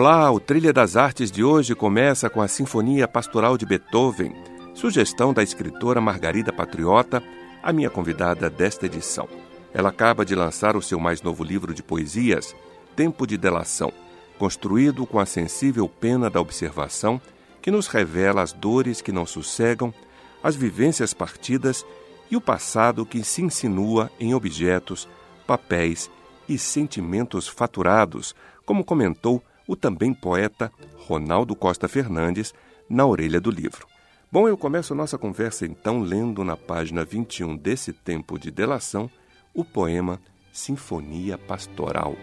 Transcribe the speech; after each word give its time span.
Olá, 0.00 0.30
o 0.30 0.38
Trilha 0.38 0.72
das 0.72 0.94
Artes 0.94 1.28
de 1.28 1.42
hoje 1.42 1.74
começa 1.74 2.30
com 2.30 2.40
a 2.40 2.46
Sinfonia 2.46 3.08
Pastoral 3.08 3.58
de 3.58 3.66
Beethoven, 3.66 4.32
sugestão 4.72 5.34
da 5.34 5.42
escritora 5.42 6.00
Margarida 6.00 6.52
Patriota, 6.52 7.20
a 7.60 7.72
minha 7.72 7.90
convidada 7.90 8.48
desta 8.48 8.86
edição. 8.86 9.28
Ela 9.74 9.88
acaba 9.88 10.24
de 10.24 10.36
lançar 10.36 10.76
o 10.76 10.80
seu 10.80 11.00
mais 11.00 11.20
novo 11.20 11.42
livro 11.42 11.74
de 11.74 11.82
poesias, 11.82 12.54
Tempo 12.94 13.26
de 13.26 13.36
Delação, 13.36 13.92
construído 14.38 15.04
com 15.04 15.18
a 15.18 15.26
sensível 15.26 15.88
pena 15.88 16.30
da 16.30 16.40
observação 16.40 17.20
que 17.60 17.72
nos 17.72 17.88
revela 17.88 18.40
as 18.40 18.52
dores 18.52 19.00
que 19.00 19.10
não 19.10 19.26
sossegam, 19.26 19.92
as 20.40 20.54
vivências 20.54 21.12
partidas 21.12 21.84
e 22.30 22.36
o 22.36 22.40
passado 22.40 23.04
que 23.04 23.24
se 23.24 23.42
insinua 23.42 24.12
em 24.20 24.32
objetos, 24.32 25.08
papéis 25.44 26.08
e 26.48 26.56
sentimentos 26.56 27.48
faturados, 27.48 28.32
como 28.64 28.84
comentou 28.84 29.42
o 29.68 29.76
também 29.76 30.14
poeta 30.14 30.72
Ronaldo 30.96 31.54
Costa 31.54 31.86
Fernandes 31.86 32.54
na 32.88 33.06
orelha 33.06 33.40
do 33.40 33.50
livro. 33.50 33.86
Bom, 34.32 34.48
eu 34.48 34.56
começo 34.56 34.94
nossa 34.94 35.18
conversa 35.18 35.66
então 35.66 36.00
lendo 36.00 36.42
na 36.42 36.56
página 36.56 37.04
21 37.04 37.56
desse 37.56 37.92
tempo 37.92 38.38
de 38.38 38.50
delação 38.50 39.10
o 39.54 39.64
poema 39.64 40.20
Sinfonia 40.50 41.36
Pastoral. 41.36 42.16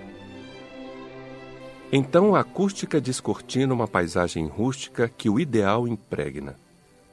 Então 1.92 2.36
a 2.36 2.42
acústica 2.42 3.00
descortina 3.00 3.74
uma 3.74 3.88
paisagem 3.88 4.48
rústica 4.48 5.08
que 5.08 5.30
o 5.30 5.40
ideal 5.40 5.88
impregna. 5.88 6.56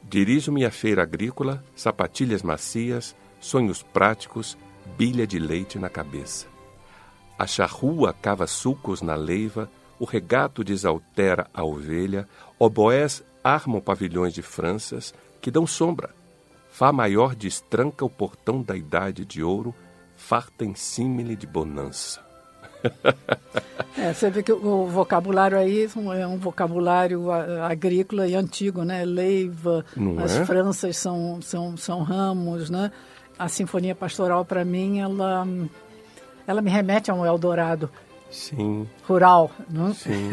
Dirijo-me 0.02 0.64
à 0.64 0.70
feira 0.70 1.02
agrícola, 1.02 1.62
sapatilhas 1.76 2.42
macias, 2.42 3.14
sonhos 3.38 3.82
práticos, 3.82 4.56
bilha 4.96 5.26
de 5.26 5.38
leite 5.38 5.78
na 5.78 5.88
cabeça. 5.88 6.46
A 7.38 7.46
charrua 7.46 8.12
cava 8.12 8.46
sulcos 8.46 9.02
na 9.02 9.14
leiva, 9.14 9.70
o 10.02 10.04
regato 10.04 10.64
desaltera 10.64 11.46
a 11.54 11.62
ovelha, 11.62 12.26
oboés 12.58 13.22
armam 13.44 13.80
pavilhões 13.80 14.34
de 14.34 14.42
Franças 14.42 15.14
que 15.40 15.48
dão 15.48 15.64
sombra. 15.64 16.10
Fá 16.72 16.90
maior 16.90 17.36
destranca 17.36 18.04
o 18.04 18.10
portão 18.10 18.60
da 18.60 18.76
idade 18.76 19.24
de 19.24 19.44
ouro, 19.44 19.72
farta 20.16 20.64
em 20.64 20.74
símile 20.74 21.36
de 21.36 21.46
bonança. 21.46 22.20
é, 23.96 24.12
você 24.12 24.28
vê 24.28 24.42
que 24.42 24.52
o 24.52 24.86
vocabulário 24.86 25.56
aí 25.56 25.88
é 26.18 26.26
um 26.26 26.36
vocabulário 26.36 27.30
agrícola 27.30 28.26
e 28.26 28.34
antigo, 28.34 28.82
né? 28.82 29.04
Leiva, 29.04 29.84
Não 29.96 30.18
as 30.18 30.32
é? 30.32 30.44
Franças 30.44 30.96
são, 30.96 31.40
são, 31.40 31.76
são 31.76 32.02
ramos, 32.02 32.68
né? 32.68 32.90
A 33.38 33.48
Sinfonia 33.48 33.94
Pastoral, 33.94 34.44
para 34.44 34.64
mim, 34.64 34.98
ela, 34.98 35.46
ela 36.44 36.60
me 36.60 36.72
remete 36.72 37.08
a 37.08 37.14
um 37.14 37.24
Eldorado. 37.24 37.88
Sim. 38.32 38.88
rural. 39.06 39.50
Não? 39.68 39.90
É? 39.92 39.94
Sim. 39.94 40.30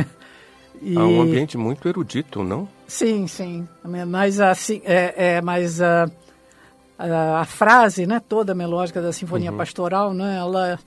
e... 0.82 0.98
Há 0.98 1.06
um 1.06 1.22
ambiente 1.22 1.58
muito 1.58 1.88
erudito, 1.88 2.42
não? 2.42 2.68
Sim, 2.88 3.28
sim. 3.28 3.68
Mas 4.08 4.40
assim, 4.40 4.82
é, 4.86 5.36
é 5.36 5.42
mas 5.42 5.82
a, 5.82 6.10
a, 6.98 7.42
a, 7.42 7.46
frase, 7.46 8.08
né, 8.08 8.20
toda 8.20 8.56
melódica 8.56 9.02
da 9.02 9.12
Sinfonia 9.12 9.52
uhum. 9.52 9.58
Pastoral, 9.58 10.14
né, 10.14 10.38
ela 10.38 10.80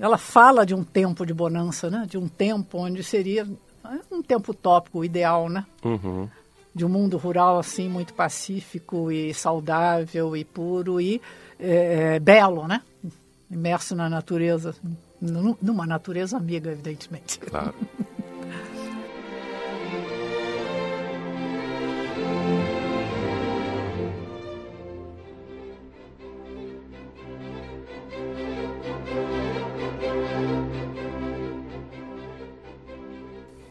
ela 0.00 0.16
fala 0.16 0.64
de 0.64 0.74
um 0.74 0.82
tempo 0.82 1.26
de 1.26 1.34
bonança, 1.34 1.90
né, 1.90 2.06
de 2.08 2.16
um 2.16 2.26
tempo 2.26 2.78
onde 2.78 3.02
seria 3.02 3.46
um 4.10 4.22
tempo 4.22 4.52
utópico, 4.52 5.04
ideal, 5.04 5.48
né? 5.48 5.66
Uhum. 5.84 6.28
De 6.74 6.86
um 6.86 6.88
mundo 6.88 7.18
rural 7.18 7.58
assim 7.58 7.88
muito 7.88 8.14
pacífico 8.14 9.10
e 9.10 9.34
saudável 9.34 10.34
e 10.36 10.44
puro 10.44 11.00
e 11.00 11.20
é, 11.58 12.14
é 12.14 12.20
belo, 12.20 12.66
né? 12.66 12.80
Imerso 13.50 13.94
na 13.94 14.08
natureza 14.08 14.74
numa 15.22 15.86
natureza 15.86 16.36
amiga, 16.36 16.72
evidentemente. 16.72 17.38
Claro. 17.38 17.74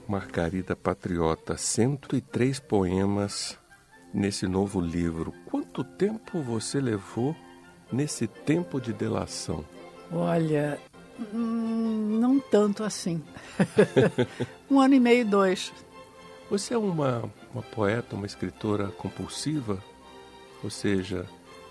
Margarida 0.07 0.75
Patriota, 0.75 1.57
103 1.57 2.59
poemas 2.59 3.57
nesse 4.13 4.47
novo 4.47 4.79
livro. 4.79 5.34
Quanto 5.45 5.84
tempo 5.84 6.41
você 6.41 6.79
levou 6.79 7.35
nesse 7.91 8.28
tempo 8.28 8.79
de 8.79 8.94
delação? 8.94 9.63
Olha, 10.11 10.78
Hum, 11.34 12.18
não 12.20 12.40
tanto 12.40 12.84
assim. 12.84 13.22
um 14.70 14.80
ano 14.80 14.96
e 14.96 15.00
meio, 15.00 15.26
dois. 15.26 15.72
Você 16.50 16.74
é 16.74 16.78
uma, 16.78 17.30
uma 17.54 17.64
poeta, 17.64 18.16
uma 18.16 18.26
escritora 18.26 18.88
compulsiva? 18.88 19.82
Ou 20.64 20.70
seja, 20.70 21.26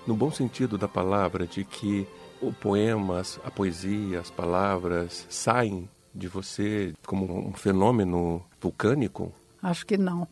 no 0.06 0.14
bom 0.14 0.30
sentido 0.30 0.78
da 0.78 0.88
palavra, 0.88 1.46
de 1.46 1.64
que 1.64 2.06
o 2.40 2.52
poema, 2.52 3.22
a 3.44 3.50
poesia, 3.50 4.20
as 4.20 4.30
palavras 4.30 5.26
saem 5.28 5.88
de 6.14 6.28
você 6.28 6.94
como 7.06 7.48
um 7.48 7.52
fenômeno 7.52 8.42
vulcânico? 8.60 9.32
Acho 9.62 9.84
que 9.84 9.96
não. 9.96 10.26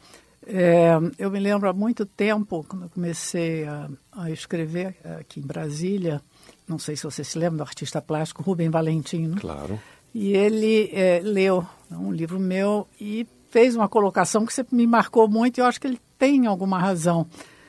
É, 0.50 0.92
eu 1.18 1.30
me 1.30 1.38
lembro 1.38 1.68
há 1.68 1.74
muito 1.74 2.06
tempo, 2.06 2.64
quando 2.66 2.84
eu 2.84 2.88
comecei 2.88 3.64
a, 3.66 3.88
a 4.12 4.30
escrever 4.30 4.96
aqui 5.20 5.40
em 5.40 5.46
Brasília, 5.46 6.22
não 6.66 6.78
sei 6.78 6.96
se 6.96 7.04
você 7.04 7.22
se 7.22 7.38
lembra 7.38 7.58
do 7.58 7.62
artista 7.62 8.00
plástico 8.00 8.42
Rubem 8.42 8.70
Valentino. 8.70 9.38
Claro. 9.38 9.78
E 10.14 10.32
ele 10.32 10.90
é, 10.92 11.20
leu 11.22 11.66
um 11.90 12.10
livro 12.10 12.40
meu 12.40 12.88
e 12.98 13.26
fez 13.50 13.76
uma 13.76 13.88
colocação 13.88 14.46
que 14.46 14.54
me 14.72 14.86
marcou 14.86 15.28
muito 15.28 15.58
e 15.58 15.60
eu 15.60 15.66
acho 15.66 15.78
que 15.78 15.86
ele 15.86 16.00
tem 16.18 16.46
alguma 16.46 16.78
razão. 16.78 17.26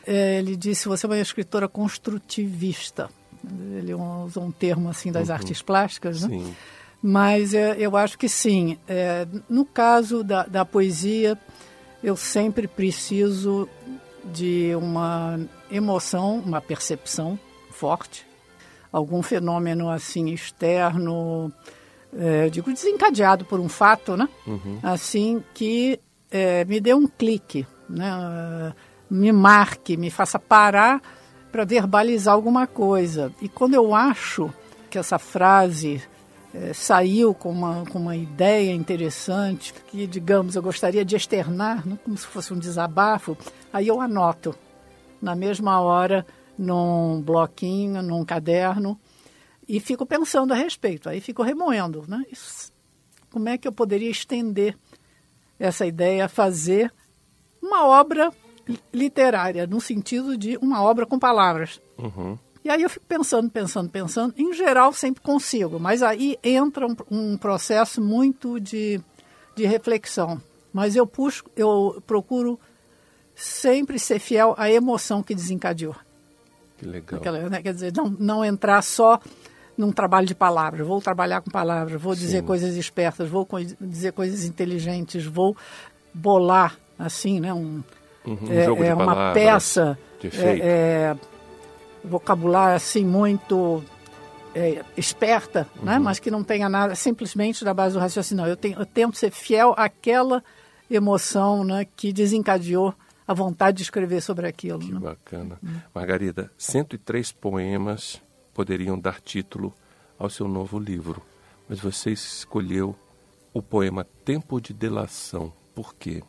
É, 0.07 0.39
ele 0.39 0.55
disse: 0.55 0.87
você 0.87 1.05
é 1.05 1.09
uma 1.09 1.17
escritora 1.17 1.67
construtivista. 1.67 3.09
Ele 3.77 3.93
usou 3.93 4.43
um 4.43 4.51
termo 4.51 4.89
assim 4.89 5.11
das 5.11 5.29
uhum. 5.29 5.35
artes 5.35 5.61
plásticas, 5.61 6.23
né? 6.23 6.29
Sim. 6.29 6.55
Mas 7.01 7.53
é, 7.53 7.77
eu 7.79 7.95
acho 7.95 8.17
que 8.17 8.27
sim. 8.27 8.77
É, 8.87 9.25
no 9.49 9.65
caso 9.65 10.23
da, 10.23 10.43
da 10.43 10.65
poesia, 10.65 11.37
eu 12.03 12.15
sempre 12.15 12.67
preciso 12.67 13.67
de 14.25 14.73
uma 14.75 15.39
emoção, 15.71 16.39
uma 16.39 16.61
percepção 16.61 17.39
forte 17.71 18.29
algum 18.91 19.21
fenômeno 19.21 19.89
assim 19.89 20.29
externo, 20.29 21.51
é, 22.15 22.49
digo 22.49 22.73
desencadeado 22.73 23.45
por 23.45 23.59
um 23.59 23.69
fato, 23.69 24.17
né? 24.17 24.27
Uhum. 24.45 24.79
Assim 24.81 25.43
que 25.53 25.99
é, 26.31 26.65
me 26.65 26.79
dê 26.79 26.93
um 26.93 27.07
clique, 27.07 27.65
né? 27.89 28.73
me 29.09 29.31
marque, 29.31 29.97
me 29.97 30.11
faça 30.11 30.37
parar 30.37 31.01
para 31.51 31.65
verbalizar 31.65 32.33
alguma 32.33 32.67
coisa. 32.67 33.31
E 33.41 33.49
quando 33.49 33.73
eu 33.73 33.95
acho 33.95 34.53
que 34.89 34.99
essa 34.99 35.17
frase 35.17 36.01
é, 36.53 36.73
saiu 36.73 37.33
com 37.33 37.51
uma, 37.51 37.85
com 37.85 37.99
uma 37.99 38.15
ideia 38.15 38.73
interessante, 38.73 39.73
que, 39.73 40.07
digamos, 40.07 40.55
eu 40.55 40.61
gostaria 40.61 41.05
de 41.05 41.15
externar, 41.15 41.85
né? 41.85 41.97
como 42.03 42.17
se 42.17 42.25
fosse 42.25 42.53
um 42.53 42.59
desabafo, 42.59 43.37
aí 43.71 43.87
eu 43.87 44.01
anoto. 44.01 44.55
Na 45.21 45.35
mesma 45.35 45.81
hora, 45.81 46.25
num 46.57 47.21
bloquinho, 47.21 48.01
num 48.01 48.23
caderno, 48.23 48.99
e 49.67 49.79
fico 49.79 50.05
pensando 50.05 50.53
a 50.53 50.55
respeito. 50.55 51.09
Aí 51.09 51.21
fico 51.21 51.43
remoendo, 51.43 52.05
né? 52.07 52.23
Isso, 52.31 52.71
como 53.29 53.49
é 53.49 53.57
que 53.57 53.67
eu 53.67 53.71
poderia 53.71 54.09
estender 54.09 54.77
essa 55.59 55.85
ideia 55.85 56.29
fazer 56.29 56.91
uma 57.61 57.85
obra 57.85 58.31
literária, 58.93 59.67
no 59.67 59.81
sentido 59.81 60.37
de 60.37 60.57
uma 60.57 60.81
obra 60.81 61.05
com 61.05 61.19
palavras. 61.19 61.81
Uhum. 61.97 62.37
E 62.69 62.71
aí 62.71 62.83
eu 62.83 62.89
fico 62.89 63.05
pensando, 63.07 63.49
pensando, 63.49 63.89
pensando. 63.89 64.31
Em 64.37 64.53
geral, 64.53 64.93
sempre 64.93 65.23
consigo, 65.23 65.79
mas 65.79 66.03
aí 66.03 66.37
entra 66.43 66.85
um, 66.85 66.95
um 67.09 67.35
processo 67.35 67.99
muito 67.99 68.59
de, 68.59 69.01
de 69.55 69.65
reflexão, 69.65 70.39
mas 70.71 70.95
eu 70.95 71.07
puxo, 71.07 71.45
eu 71.57 71.99
procuro 72.05 72.59
sempre 73.33 73.97
ser 73.97 74.19
fiel 74.19 74.53
à 74.55 74.69
emoção 74.69 75.23
que 75.23 75.33
desencadeou. 75.33 75.95
Que 76.77 76.85
legal. 76.85 77.19
Aquela, 77.19 77.49
né, 77.49 77.59
quer 77.59 77.73
dizer, 77.73 77.91
não, 77.97 78.07
não 78.19 78.45
entrar 78.45 78.83
só 78.83 79.19
num 79.75 79.91
trabalho 79.91 80.27
de 80.27 80.35
palavras. 80.35 80.85
Vou 80.85 81.01
trabalhar 81.01 81.41
com 81.41 81.49
palavras, 81.49 81.99
vou 81.99 82.13
dizer 82.13 82.41
Sim. 82.41 82.45
coisas 82.45 82.75
espertas, 82.75 83.27
vou 83.27 83.47
dizer 83.81 84.11
coisas 84.11 84.45
inteligentes, 84.45 85.25
vou 85.25 85.57
bolar 86.13 86.77
assim, 86.99 87.39
né? 87.39 87.51
Um, 87.51 87.81
uhum, 88.27 88.37
é, 88.47 88.63
jogo 88.63 88.83
é, 88.83 88.93
uma 88.93 89.05
palavras, 89.07 89.43
peça, 89.43 89.99
é, 90.23 90.59
é, 90.59 91.15
vocabulário 92.03 92.75
assim 92.75 93.05
muito 93.05 93.83
é, 94.53 94.83
esperta, 94.97 95.61
né? 95.61 95.67
uhum. 95.77 95.85
né? 95.85 95.99
mas 95.99 96.19
que 96.19 96.31
não 96.31 96.43
tenha 96.43 96.69
nada 96.69 96.95
simplesmente 96.95 97.63
da 97.63 97.73
base 97.73 97.93
do 97.93 97.99
raciocínio. 97.99 98.45
Eu, 98.45 98.57
tenho, 98.57 98.79
eu 98.79 98.85
tento 98.85 99.17
ser 99.17 99.31
fiel 99.31 99.73
àquela 99.77 100.43
emoção 100.89 101.63
né, 101.63 101.85
que 101.95 102.11
desencadeou 102.11 102.93
a 103.27 103.33
vontade 103.33 103.77
de 103.77 103.83
escrever 103.83 104.21
sobre 104.21 104.47
aquilo. 104.47 104.79
Que 104.79 104.93
né? 104.93 104.99
bacana. 104.99 105.59
Uhum. 105.61 105.81
Margarida, 105.93 106.51
103 106.57 107.31
poemas 107.31 108.21
poderiam 108.53 108.99
dar 108.99 109.21
título 109.21 109.73
ao 110.17 110.29
seu 110.29 110.47
novo 110.47 110.79
livro, 110.79 111.21
mas 111.67 111.79
você 111.79 112.11
escolheu 112.11 112.95
o 113.53 113.61
poema 113.61 114.05
Tempo 114.25 114.59
de 114.59 114.73
Delação. 114.73 115.53
Por 115.73 115.93
quê? 115.93 116.23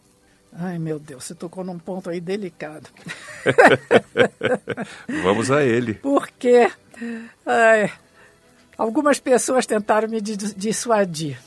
Ai, 0.52 0.78
meu 0.78 0.98
Deus, 0.98 1.24
você 1.24 1.34
tocou 1.34 1.64
num 1.64 1.78
ponto 1.78 2.10
aí 2.10 2.20
delicado. 2.20 2.88
Vamos 5.22 5.50
a 5.50 5.62
ele. 5.62 5.94
Porque 5.94 6.70
ai, 7.46 7.92
algumas 8.76 9.20
pessoas 9.20 9.66
tentaram 9.66 10.08
me 10.08 10.20
dissuadir. 10.20 11.38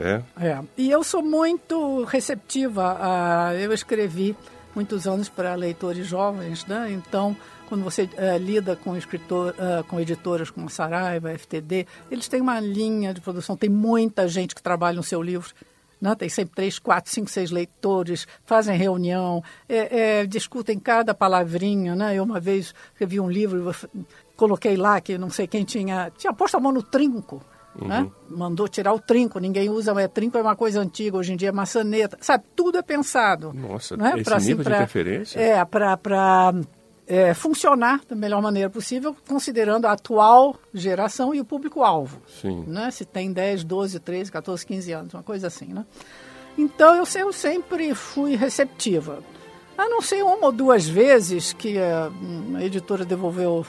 É? 0.00 0.22
é? 0.40 0.58
E 0.76 0.90
eu 0.90 1.02
sou 1.02 1.22
muito 1.22 2.04
receptiva. 2.04 2.96
A, 3.00 3.54
eu 3.54 3.72
escrevi 3.72 4.36
muitos 4.74 5.06
anos 5.06 5.28
para 5.28 5.54
leitores 5.54 6.06
jovens, 6.06 6.64
né? 6.66 6.90
Então, 6.92 7.36
quando 7.68 7.82
você 7.82 8.04
uh, 8.04 8.38
lida 8.38 8.76
com 8.76 8.96
escritor, 8.96 9.54
uh, 9.54 9.84
com 9.84 10.00
editoras 10.00 10.50
como 10.50 10.70
Saraiva, 10.70 11.36
FTD, 11.36 11.86
eles 12.10 12.28
têm 12.28 12.40
uma 12.40 12.60
linha 12.60 13.12
de 13.12 13.20
produção, 13.20 13.56
tem 13.56 13.68
muita 13.68 14.28
gente 14.28 14.54
que 14.54 14.62
trabalha 14.62 14.96
no 14.96 15.02
seu 15.02 15.20
livro. 15.20 15.52
Né? 16.00 16.14
Tem 16.14 16.28
sempre 16.28 16.54
três, 16.54 16.78
quatro, 16.78 17.10
cinco, 17.10 17.28
seis 17.28 17.50
leitores, 17.50 18.26
fazem 18.44 18.76
reunião, 18.76 19.42
é, 19.68 20.20
é, 20.20 20.26
discutem 20.26 20.78
cada 20.78 21.14
palavrinha. 21.14 21.94
Né? 21.94 22.14
Eu 22.14 22.24
uma 22.24 22.40
vez 22.40 22.74
escrevi 22.92 23.20
um 23.20 23.30
livro, 23.30 23.74
coloquei 24.36 24.76
lá 24.76 25.00
que 25.00 25.18
não 25.18 25.30
sei 25.30 25.46
quem 25.46 25.64
tinha, 25.64 26.10
tinha 26.16 26.32
posto 26.32 26.56
a 26.56 26.60
mão 26.60 26.72
no 26.72 26.82
trinco. 26.82 27.42
Né? 27.74 28.00
Uhum. 28.00 28.04
Né? 28.04 28.10
Mandou 28.30 28.68
tirar 28.68 28.92
o 28.92 29.00
trinco, 29.00 29.38
ninguém 29.38 29.68
usa, 29.68 29.94
mas 29.94 30.08
trinco 30.08 30.36
é 30.36 30.42
uma 30.42 30.56
coisa 30.56 30.80
antiga, 30.80 31.16
hoje 31.16 31.32
em 31.32 31.36
dia 31.36 31.50
é 31.50 31.52
maçaneta, 31.52 32.18
sabe? 32.20 32.44
Tudo 32.56 32.78
é 32.78 32.82
pensado. 32.82 33.52
Nossa, 33.52 33.96
né? 33.96 34.14
esse 34.14 34.24
pra, 34.24 34.38
nível 34.38 34.54
assim, 34.54 34.62
pra, 34.64 34.74
de 34.74 34.80
referência? 34.80 35.40
É, 35.40 35.64
para 35.64 36.52
é, 37.08 37.32
funcionar 37.32 38.02
da 38.06 38.14
melhor 38.14 38.42
maneira 38.42 38.68
possível, 38.68 39.16
considerando 39.26 39.86
a 39.86 39.92
atual 39.92 40.54
geração 40.74 41.34
e 41.34 41.40
o 41.40 41.44
público-alvo. 41.44 42.20
Né? 42.66 42.90
Se 42.90 43.04
tem 43.06 43.32
10, 43.32 43.64
12, 43.64 43.98
13, 43.98 44.30
14, 44.30 44.66
15 44.66 44.92
anos, 44.92 45.14
uma 45.14 45.22
coisa 45.22 45.46
assim. 45.46 45.72
Né? 45.72 45.86
Então, 46.56 46.94
eu, 46.94 47.04
eu 47.18 47.32
sempre 47.32 47.94
fui 47.94 48.36
receptiva. 48.36 49.20
A 49.76 49.88
não 49.88 50.02
ser 50.02 50.22
uma 50.22 50.46
ou 50.46 50.52
duas 50.52 50.86
vezes 50.86 51.52
que 51.52 51.78
a, 51.78 52.10
a 52.56 52.64
editora 52.64 53.04
devolveu 53.04 53.64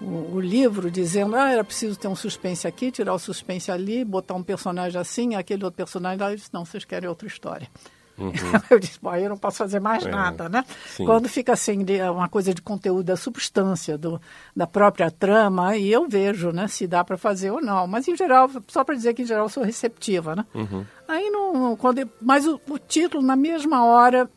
o, 0.00 0.36
o, 0.36 0.40
livro 0.40 0.90
dizendo 0.90 1.36
ah, 1.36 1.50
era 1.50 1.64
preciso 1.64 1.98
ter 1.98 2.08
um 2.08 2.14
suspense 2.14 2.66
aqui, 2.66 2.90
tirar 2.90 3.12
o 3.12 3.18
suspense 3.18 3.70
ali, 3.70 4.04
botar 4.04 4.34
um 4.34 4.42
personagem 4.42 4.98
assim, 4.98 5.34
aquele 5.34 5.64
outro 5.64 5.76
personagem 5.76 6.20
lá. 6.20 6.30
Eu 6.30 6.36
disse, 6.36 6.50
não, 6.52 6.64
vocês 6.64 6.84
querem 6.84 7.08
outra 7.08 7.26
história. 7.26 7.68
Uhum. 8.16 8.32
Eu 8.70 8.78
disse, 8.78 8.98
bom, 9.00 9.10
aí 9.10 9.24
eu 9.24 9.28
não 9.28 9.36
posso 9.36 9.58
fazer 9.58 9.80
mais 9.80 10.04
é, 10.06 10.10
nada, 10.10 10.48
né? 10.48 10.64
Sim. 10.86 11.04
Quando 11.04 11.28
fica 11.28 11.52
assim, 11.52 11.84
de, 11.84 12.00
uma 12.02 12.28
coisa 12.28 12.54
de 12.54 12.62
conteúdo 12.62 13.04
da 13.04 13.16
substância, 13.16 13.98
do, 13.98 14.20
da 14.54 14.66
própria 14.66 15.10
trama, 15.10 15.70
aí 15.70 15.92
eu 15.92 16.08
vejo, 16.08 16.50
né, 16.52 16.68
se 16.68 16.86
dá 16.86 17.02
para 17.02 17.16
fazer 17.16 17.50
ou 17.50 17.60
não. 17.60 17.86
Mas, 17.86 18.06
em 18.06 18.16
geral, 18.16 18.50
só 18.68 18.84
para 18.84 18.94
dizer 18.94 19.14
que, 19.14 19.22
em 19.22 19.26
geral, 19.26 19.46
eu 19.46 19.48
sou 19.48 19.64
receptiva, 19.64 20.36
né? 20.36 20.44
Uhum. 20.54 20.84
Aí, 21.08 21.28
não, 21.30 21.76
quando, 21.76 22.08
mas 22.20 22.46
o, 22.46 22.60
o 22.68 22.78
título, 22.78 23.22
na 23.22 23.36
mesma 23.36 23.84
hora, 23.84 24.30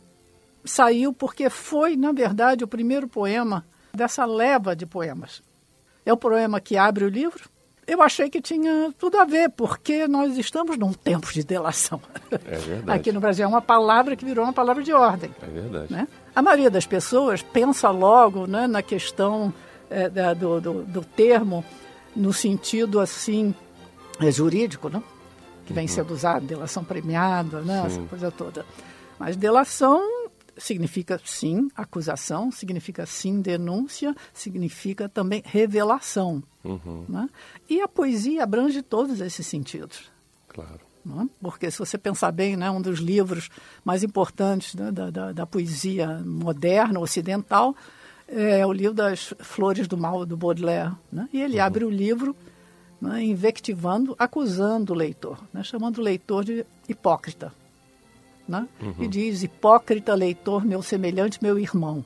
saiu 0.66 1.14
porque 1.14 1.50
foi, 1.50 1.96
na 1.96 2.12
verdade, 2.12 2.64
o 2.64 2.68
primeiro 2.68 3.08
poema 3.08 3.66
dessa 3.94 4.26
leva 4.26 4.76
de 4.76 4.86
poemas. 4.86 5.42
É 6.06 6.12
o 6.12 6.18
poema 6.18 6.60
que 6.60 6.78
abre 6.78 7.06
o 7.06 7.10
livro, 7.10 7.50
eu 7.88 8.02
achei 8.02 8.30
que 8.30 8.42
tinha 8.42 8.94
tudo 9.00 9.18
a 9.18 9.24
ver, 9.24 9.50
porque 9.50 10.08
nós 10.10 10.38
estamos 10.38 10.78
num 10.78 10.92
tempo 10.92 11.32
de 11.32 11.42
delação. 11.42 12.02
É 12.30 12.58
verdade. 12.58 13.00
Aqui 13.00 13.12
no 13.14 13.22
Brasil 13.22 13.46
é 13.46 13.48
uma 13.48 13.62
palavra 13.62 14.16
que 14.16 14.26
virou 14.26 14.44
uma 14.44 14.52
palavra 14.52 14.84
de 14.84 14.92
ordem. 14.92 15.34
É 15.42 15.46
verdade. 15.46 15.94
Né? 15.94 16.06
A 16.36 16.42
maioria 16.42 16.70
das 16.70 16.86
pessoas 16.86 17.42
pensa 17.42 17.90
logo 17.90 18.46
né, 18.46 18.68
na 18.68 18.82
questão 18.82 19.54
é, 19.90 20.10
da, 20.10 20.34
do, 20.34 20.60
do, 20.60 20.84
do, 20.84 21.02
termo 21.02 21.64
no 22.14 22.34
sentido 22.34 23.00
assim 23.00 23.56
é, 24.20 24.30
jurídico, 24.30 24.90
né? 24.90 25.02
que 25.66 25.72
vem 25.72 25.86
uhum. 25.86 25.88
sendo 25.88 26.14
usado, 26.14 26.46
delação 26.46 26.84
premiada, 26.84 27.62
né? 27.62 27.84
essa 27.86 28.02
coisa 28.02 28.30
toda. 28.30 28.66
Mas 29.18 29.38
delação 29.38 30.17
significa 30.58 31.20
sim 31.24 31.70
acusação, 31.76 32.52
significa 32.52 33.06
sim 33.06 33.42
denúncia, 33.42 34.16
significa 34.34 35.08
também 35.08 35.42
revelação. 35.46 36.44
Uhum. 36.64 37.06
Né? 37.08 37.30
E 37.70 37.82
a 37.82 37.88
poesia 37.88 38.44
abrange 38.44 38.82
todos 38.82 39.22
esses 39.22 39.46
sentidos. 39.46 40.12
Claro. 40.48 40.82
Né? 41.06 41.30
Porque 41.42 41.70
se 41.72 41.80
você 41.80 41.98
pensar 41.98 42.32
bem, 42.32 42.58
né, 42.58 42.70
um 42.70 42.82
dos 42.82 43.00
livros 43.00 43.50
mais 43.86 44.04
importantes 44.04 44.76
né, 44.76 44.92
da, 44.92 45.10
da, 45.10 45.32
da, 45.32 45.46
poesia 45.46 46.20
moderna, 46.26 47.00
ocidental, 47.00 47.76
é 48.28 48.66
o 48.66 48.74
livro 48.74 48.94
das 48.94 49.34
Flores 49.40 49.88
do 49.88 49.98
Mal, 49.98 50.26
do 50.26 50.36
Baudelaire. 50.36 50.92
Né? 51.12 51.30
E 51.32 51.42
ele 51.42 51.58
uhum. 51.58 51.64
abre 51.64 51.86
o 51.86 51.90
livro 51.90 52.36
né, 53.00 53.24
invectivando, 53.24 54.16
acusando 54.20 54.92
o 54.92 54.96
leitor, 54.96 55.40
né, 55.54 55.64
chamando 55.64 56.00
o 56.00 56.02
leitor 56.02 56.44
de 56.44 56.66
hipócrita 56.90 57.54
né? 58.48 58.68
Uhum. 58.82 58.96
e 59.00 59.08
diz: 59.08 59.44
Hipócrita 59.44 60.14
leitor, 60.16 60.66
meu 60.66 60.82
semelhante, 60.82 61.40
meu 61.42 61.60
irmão. 61.60 62.04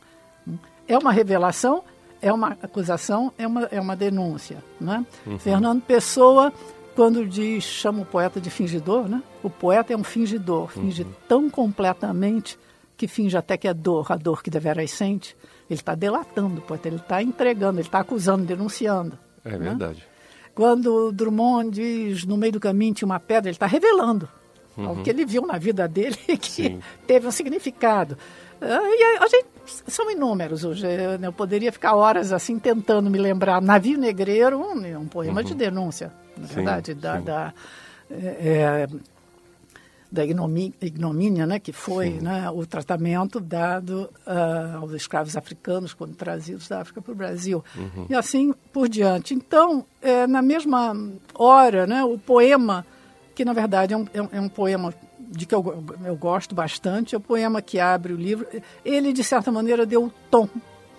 É 0.88 0.98
uma 0.98 1.12
revelação, 1.12 1.84
é 2.22 2.34
uma 2.34 2.58
acusação, 2.62 3.32
é 3.38 3.48
uma, 3.48 3.64
é 3.66 3.80
uma 3.80 3.96
denúncia. 3.96 4.64
Né? 4.80 5.06
Uhum. 5.26 5.40
Fernando 5.40 5.82
Pessoa, 5.82 6.52
quando 6.96 7.26
diz, 7.26 7.64
chama 7.64 8.02
o 8.02 8.06
poeta 8.06 8.42
de 8.42 8.50
fingidor, 8.50 9.08
né? 9.08 9.22
o 9.42 9.50
poeta 9.50 9.94
é 9.94 9.98
um 9.98 10.04
fingidor, 10.04 10.68
finge 10.70 11.04
uhum. 11.04 11.12
tão 11.28 11.50
completamente 11.50 12.58
que 12.98 13.08
finge 13.08 13.38
até 13.38 13.58
que 13.58 13.68
é 13.68 13.74
dor, 13.74 14.12
a 14.12 14.18
dor 14.18 14.44
que 14.44 14.50
deveras 14.50 14.92
sente. 14.92 15.36
Ele 15.70 15.80
está 15.80 15.96
delatando 15.96 16.60
o 16.60 16.62
poeta, 16.62 16.88
ele 16.88 16.98
está 16.98 17.24
entregando, 17.24 17.80
ele 17.80 17.88
está 17.88 18.00
acusando, 18.00 18.44
denunciando. 18.44 19.18
É 19.46 19.52
né? 19.52 19.58
verdade. 19.58 20.06
Quando 20.54 21.12
Drummond 21.14 21.72
diz, 21.72 22.26
no 22.26 22.36
meio 22.36 22.54
do 22.54 22.60
caminho 22.60 22.94
tinha 22.94 23.06
uma 23.06 23.20
pedra, 23.20 23.50
ele 23.50 23.56
está 23.56 23.66
revelando 23.66 24.28
uhum. 24.78 24.92
o 24.92 25.04
que 25.04 25.10
ele 25.10 25.26
viu 25.26 25.46
na 25.46 25.58
vida 25.58 25.88
dele 25.88 26.18
que 26.40 26.52
Sim. 26.52 26.80
teve 27.06 27.28
um 27.28 27.32
significado. 27.32 28.18
Ah, 28.62 28.80
e 28.84 29.18
a, 29.24 29.28
gente, 29.28 29.48
são 29.88 30.10
inúmeros 30.12 30.64
hoje. 30.64 30.86
Eu 31.22 31.34
poderia 31.34 31.72
ficar 31.72 31.96
horas 31.96 32.32
assim 32.32 32.60
tentando 32.60 33.10
me 33.10 33.18
lembrar. 33.18 33.60
Navio 33.62 33.98
Negreiro, 33.98 34.60
um, 34.60 35.00
um 35.00 35.08
poema 35.08 35.42
uhum. 35.42 35.48
de 35.48 35.56
denúncia, 35.56 36.12
na 36.38 36.48
sim, 36.48 36.56
verdade, 36.56 36.94
da, 36.94 37.20
da, 37.20 37.54
é, 38.10 38.88
é, 38.88 38.88
da 40.12 40.24
ignomínia, 40.26 41.48
né, 41.48 41.58
que 41.58 41.72
foi 41.72 42.12
né, 42.22 42.50
o 42.52 42.66
tratamento 42.66 43.40
dado 43.40 44.10
uh, 44.28 44.78
aos 44.82 44.92
escravos 44.92 45.38
africanos 45.38 45.94
quando 45.94 46.16
trazidos 46.16 46.68
da 46.68 46.82
África 46.82 47.02
para 47.02 47.14
o 47.14 47.16
Brasil. 47.16 47.64
Uhum. 47.76 48.08
E 48.10 48.14
assim 48.14 48.54
por 48.74 48.90
diante. 48.90 49.34
Então, 49.34 49.86
é, 50.02 50.28
na 50.28 50.42
mesma 50.42 50.94
hora, 51.34 51.88
né, 51.88 52.04
o 52.04 52.18
poema 52.18 52.86
que 53.34 53.46
na 53.46 53.54
verdade 53.54 53.94
é 53.94 53.98
um, 53.98 54.06
é 54.14 54.22
um, 54.22 54.30
é 54.32 54.42
um 54.42 54.50
poema 54.50 54.94
de 55.20 55.46
que 55.46 55.56
eu, 55.56 55.84
eu 56.04 56.16
gosto 56.16 56.54
bastante, 56.54 57.16
é 57.16 57.18
o 57.18 57.22
poema 57.22 57.62
que 57.62 57.80
abre 57.80 58.14
o 58.14 58.18
livro. 58.18 58.46
Ele, 58.84 59.14
de 59.14 59.24
certa 59.24 59.52
maneira, 59.52 59.86
deu 59.86 60.06
o 60.06 60.14
tom 60.30 60.50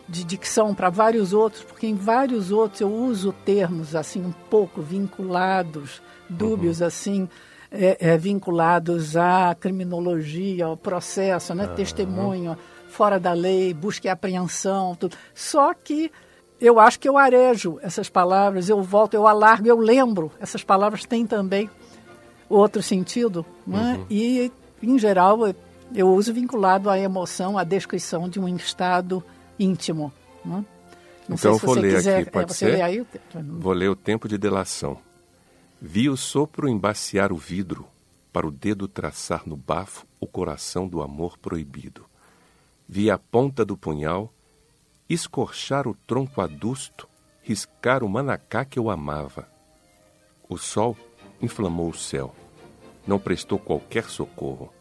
de 0.09 0.25
dicção 0.25 0.75
para 0.75 0.91
vários 0.91 1.33
outros, 1.33 1.63
porque 1.63 1.87
em 1.87 1.95
vários 1.95 2.51
outros 2.51 2.81
eu 2.81 2.93
uso 2.93 3.33
termos 3.45 3.95
assim 3.95 4.25
um 4.25 4.33
pouco 4.51 4.83
vinculados, 4.83 6.03
dúbios 6.29 6.81
uhum. 6.81 6.87
assim, 6.87 7.29
é, 7.71 7.97
é, 7.99 8.19
vinculados 8.19 9.17
à 9.17 9.55
criminologia, 9.59 10.67
ao 10.67 10.77
processo, 10.77 11.55
né, 11.55 11.67
uhum. 11.67 11.75
testemunho, 11.75 12.59
fora 12.89 13.19
da 13.19 13.33
lei, 13.33 13.73
busca 13.73 14.09
e 14.09 14.11
apreensão, 14.11 14.95
tudo. 14.95 15.17
Só 15.35 15.73
que 15.73 16.11
eu 16.61 16.79
acho 16.79 17.01
que 17.01 17.09
eu 17.09 17.17
arejo 17.17 17.79
essas 17.83 18.09
palavras, 18.09 18.69
eu 18.69 18.83
volto, 18.83 19.15
eu 19.15 19.27
alargo, 19.27 19.67
eu 19.67 19.79
lembro. 19.79 20.31
Essas 20.39 20.63
palavras 20.63 21.05
têm 21.05 21.27
também 21.27 21.69
outro 22.55 22.83
sentido. 22.83 23.45
Né? 23.67 23.97
Uhum. 23.99 24.07
E, 24.11 24.53
em 24.83 24.99
geral, 24.99 25.39
eu 25.95 26.13
uso 26.13 26.33
vinculado 26.33 26.91
à 26.91 26.99
emoção, 26.99 27.59
à 27.59 27.65
descrição 27.65 28.29
de 28.29 28.41
um 28.41 28.49
estado 28.57 29.23
íntimo. 29.59 30.13
Né? 30.45 30.65
Então, 31.29 31.57
vou 31.57 31.75
ler 31.75 31.97
quiser, 31.97 32.23
aqui, 32.23 32.31
pode 32.31 32.55
ser? 32.55 32.81
Aí, 32.83 33.05
vou 33.35 33.73
ler 33.73 33.89
o 33.89 33.97
tempo 33.97 34.29
de 34.29 34.37
delação. 34.37 34.99
Vi 35.81 36.09
o 36.09 36.17
sopro 36.17 36.69
embaciar 36.69 37.33
o 37.33 37.37
vidro, 37.37 37.87
para 38.33 38.47
o 38.47 38.51
dedo 38.51 38.89
traçar 38.89 39.43
no 39.47 39.57
bafo 39.57 40.07
o 40.19 40.27
coração 40.27 40.89
do 40.89 41.03
amor 41.03 41.37
proibido. 41.39 42.07
Vi 42.89 43.11
a 43.11 43.19
ponta 43.19 43.65
do 43.65 43.77
punhal 43.77 44.33
escorchar 45.09 45.87
o 45.87 45.95
tronco 46.07 46.41
adusto, 46.41 47.09
riscar 47.43 48.03
o 48.03 48.09
manacá 48.09 48.65
que 48.65 48.79
eu 48.79 48.89
amava. 48.89 49.47
O 50.49 50.57
sol 50.57 50.97
inflamou 51.41 51.91
o 51.91 51.95
céu. 51.95 52.35
Não 53.07 53.19
prestou 53.19 53.59
qualquer 53.59 54.05
socorro, 54.05 54.73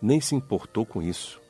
nem 0.00 0.20
se 0.20 0.34
importou 0.34 0.84
com 0.84 1.00
isso. 1.00 1.40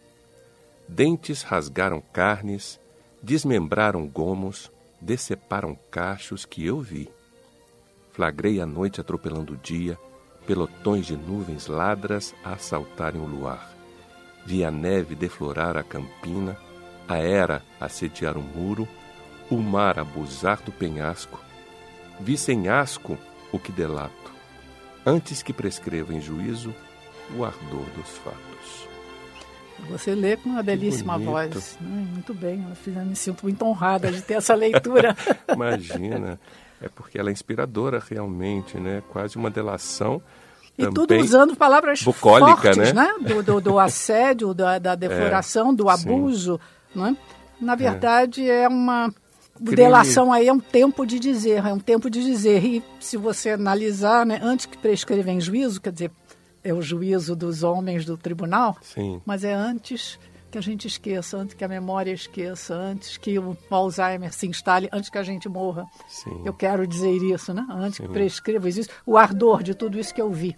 Dentes 0.89 1.43
rasgaram 1.43 2.01
carnes, 2.13 2.79
desmembraram 3.23 4.07
gomos, 4.07 4.71
deceparam 5.01 5.77
cachos 5.91 6.45
que 6.45 6.65
eu 6.65 6.81
vi. 6.81 7.09
Flagrei 8.13 8.61
a 8.61 8.67
noite 8.67 9.01
atropelando 9.01 9.55
o 9.55 9.57
dia, 9.57 9.99
pelotões 10.47 11.07
de 11.07 11.17
nuvens 11.17 11.67
ladras 11.67 12.35
a 12.45 12.53
assaltarem 12.53 13.21
o 13.21 13.27
luar. 13.27 13.73
Vi 14.45 14.65
a 14.65 14.71
neve 14.71 15.15
deflorar 15.15 15.77
a 15.77 15.83
campina, 15.83 16.59
a 17.09 17.17
era 17.19 17.63
assediar 17.81 18.37
o 18.37 18.43
muro, 18.43 18.89
o 19.51 19.57
mar 19.57 19.99
abusar 19.99 20.61
do 20.63 20.73
penhasco. 20.73 21.41
Vi 22.21 22.37
sem 22.37 22.69
asco 22.69 23.17
o 23.53 23.59
que 23.59 23.71
delato, 23.71 24.32
antes 25.05 25.43
que 25.43 25.53
prescreva 25.53 26.15
em 26.15 26.21
juízo 26.21 26.75
o 27.37 27.45
ardor 27.45 27.85
dos 27.97 28.09
fatos. 28.19 28.89
Você 29.91 30.15
lê 30.15 30.37
com 30.37 30.49
uma 30.51 30.63
belíssima 30.63 31.19
voz. 31.19 31.77
Né? 31.81 32.07
Muito 32.13 32.33
bem, 32.33 32.65
eu 32.87 33.05
me 33.05 33.17
sinto 33.17 33.43
muito 33.43 33.65
honrada 33.65 34.13
de 34.13 34.23
ter 34.23 34.35
essa 34.35 34.55
leitura. 34.55 35.17
Imagina, 35.53 36.39
é 36.81 36.89
porque 36.89 37.19
ela 37.19 37.31
é 37.31 37.33
inspiradora 37.33 38.03
realmente, 38.09 38.79
né? 38.79 39.03
Quase 39.11 39.37
uma 39.37 39.51
delação. 39.51 40.23
E 40.79 40.87
tudo 40.87 41.15
usando 41.17 41.57
palavras 41.57 42.03
bucólica, 42.03 42.75
fortes, 42.75 42.93
né? 42.93 42.93
né? 42.93 43.15
Do, 43.21 43.43
do, 43.43 43.61
do 43.61 43.79
assédio, 43.81 44.55
da, 44.55 44.79
da 44.79 44.95
defloração, 44.95 45.71
é, 45.71 45.75
do 45.75 45.89
abuso, 45.89 46.61
né? 46.95 47.17
Na 47.61 47.75
verdade, 47.75 48.49
é, 48.49 48.63
é 48.63 48.69
uma 48.69 49.13
Crime. 49.63 49.77
delação 49.77 50.33
aí 50.33 50.49
é 50.49 50.53
um 50.53 50.61
tempo 50.61 51.07
de 51.07 51.19
dizer, 51.19 51.65
é 51.65 51.73
um 51.73 51.79
tempo 51.79 52.11
de 52.11 52.23
dizer. 52.23 52.65
E 52.65 52.83
se 53.01 53.17
você 53.17 53.51
analisar, 53.51 54.27
né, 54.27 54.41
antes 54.43 54.67
que 54.67 54.77
prescrever 54.77 55.35
em 55.35 55.41
juízo, 55.41 55.81
quer 55.81 55.93
dizer, 55.93 56.11
é 56.65 56.73
o 56.73 56.81
juízo 56.81 57.35
dos 57.35 57.63
homens 57.63 58.05
do 58.05 58.17
tribunal, 58.17 58.77
Sim. 58.83 59.21
mas 59.25 59.45
é 59.45 59.53
antes 59.53 60.19
que 60.51 60.59
a 60.59 60.61
gente 60.61 60.87
esqueça, 60.87 61.39
antes 61.39 61.55
que 61.55 61.65
a 61.65 61.69
memória 61.69 62.13
esqueça, 62.13 62.75
antes 62.75 63.17
que 63.17 63.39
o 63.39 63.57
Alzheimer 63.71 64.33
se 64.35 64.47
instale, 64.47 64.89
antes 64.93 65.09
que 65.09 65.17
a 65.17 65.23
gente 65.23 65.49
morra. 65.49 65.87
Sim. 66.07 66.43
Eu 66.45 66.53
quero 66.53 66.87
dizer 66.87 67.23
isso, 67.23 67.55
né? 67.55 67.67
Antes 67.71 67.97
Sim. 67.97 68.07
que 68.07 68.13
prescreva 68.13 68.69
isso, 68.69 68.89
o 69.07 69.17
ardor 69.17 69.63
de 69.63 69.75
tudo 69.75 69.99
isso 69.99 70.15
que 70.15 70.21
eu 70.21 70.31
vi. 70.31 70.55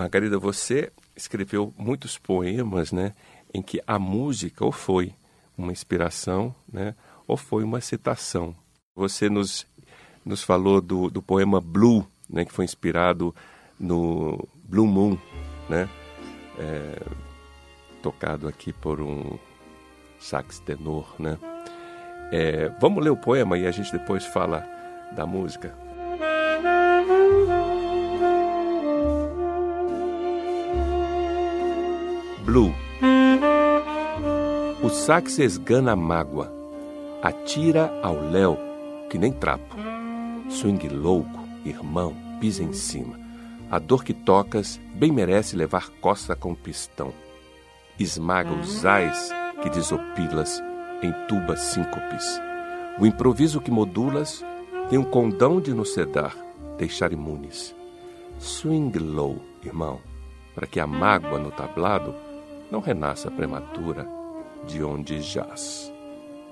Margarida, 0.00 0.38
você 0.38 0.90
escreveu 1.14 1.74
muitos 1.76 2.16
poemas, 2.16 2.90
né, 2.90 3.12
em 3.52 3.60
que 3.60 3.82
a 3.86 3.98
música 3.98 4.64
ou 4.64 4.72
foi 4.72 5.14
uma 5.58 5.72
inspiração, 5.72 6.54
né, 6.72 6.94
ou 7.28 7.36
foi 7.36 7.62
uma 7.62 7.82
citação. 7.82 8.56
Você 8.96 9.28
nos, 9.28 9.66
nos 10.24 10.42
falou 10.42 10.80
do, 10.80 11.10
do 11.10 11.20
poema 11.20 11.60
Blue, 11.60 12.06
né, 12.30 12.46
que 12.46 12.52
foi 12.52 12.64
inspirado 12.64 13.34
no 13.78 14.48
Blue 14.64 14.86
Moon, 14.86 15.18
né, 15.68 15.86
é, 16.58 17.02
tocado 18.02 18.48
aqui 18.48 18.72
por 18.72 19.02
um 19.02 19.38
sax 20.18 20.60
tenor, 20.60 21.14
né. 21.18 21.36
É, 22.32 22.70
vamos 22.80 23.04
ler 23.04 23.10
o 23.10 23.18
poema 23.18 23.58
e 23.58 23.66
a 23.66 23.70
gente 23.70 23.92
depois 23.92 24.24
fala 24.24 24.66
da 25.14 25.26
música. 25.26 25.89
Blue. 32.50 32.74
O 34.82 34.88
sax 34.88 35.38
esgana 35.38 35.92
a 35.92 35.96
mágoa, 35.96 36.52
atira 37.22 37.96
ao 38.02 38.16
léu 38.28 38.58
que 39.08 39.16
nem 39.16 39.30
trapo. 39.30 39.76
Swing 40.48 40.88
louco, 40.88 41.38
irmão, 41.64 42.12
pisa 42.40 42.64
em 42.64 42.72
cima. 42.72 43.16
A 43.70 43.78
dor 43.78 44.02
que 44.02 44.12
tocas 44.12 44.80
bem 44.96 45.12
merece 45.12 45.54
levar 45.54 45.90
costa 46.00 46.34
com 46.34 46.52
pistão. 46.52 47.12
Esmaga 48.00 48.50
os 48.50 48.84
ais 48.84 49.30
que 49.62 49.70
desopilas 49.70 50.60
em 51.04 51.12
tubas 51.28 51.60
síncopes. 51.60 52.42
O 52.98 53.06
improviso 53.06 53.60
que 53.60 53.70
modulas 53.70 54.44
tem 54.88 54.98
um 54.98 55.04
condão 55.04 55.60
de 55.60 55.72
nos 55.72 55.94
sedar, 55.94 56.36
deixar 56.76 57.12
imunes. 57.12 57.76
Swing 58.40 58.98
low, 58.98 59.40
irmão, 59.64 60.00
para 60.52 60.66
que 60.66 60.80
a 60.80 60.86
mágoa 60.88 61.38
no 61.38 61.52
tablado 61.52 62.12
não 62.70 62.80
renasça 62.80 63.30
prematura 63.30 64.06
de 64.66 64.82
onde 64.82 65.20
jaz. 65.20 65.92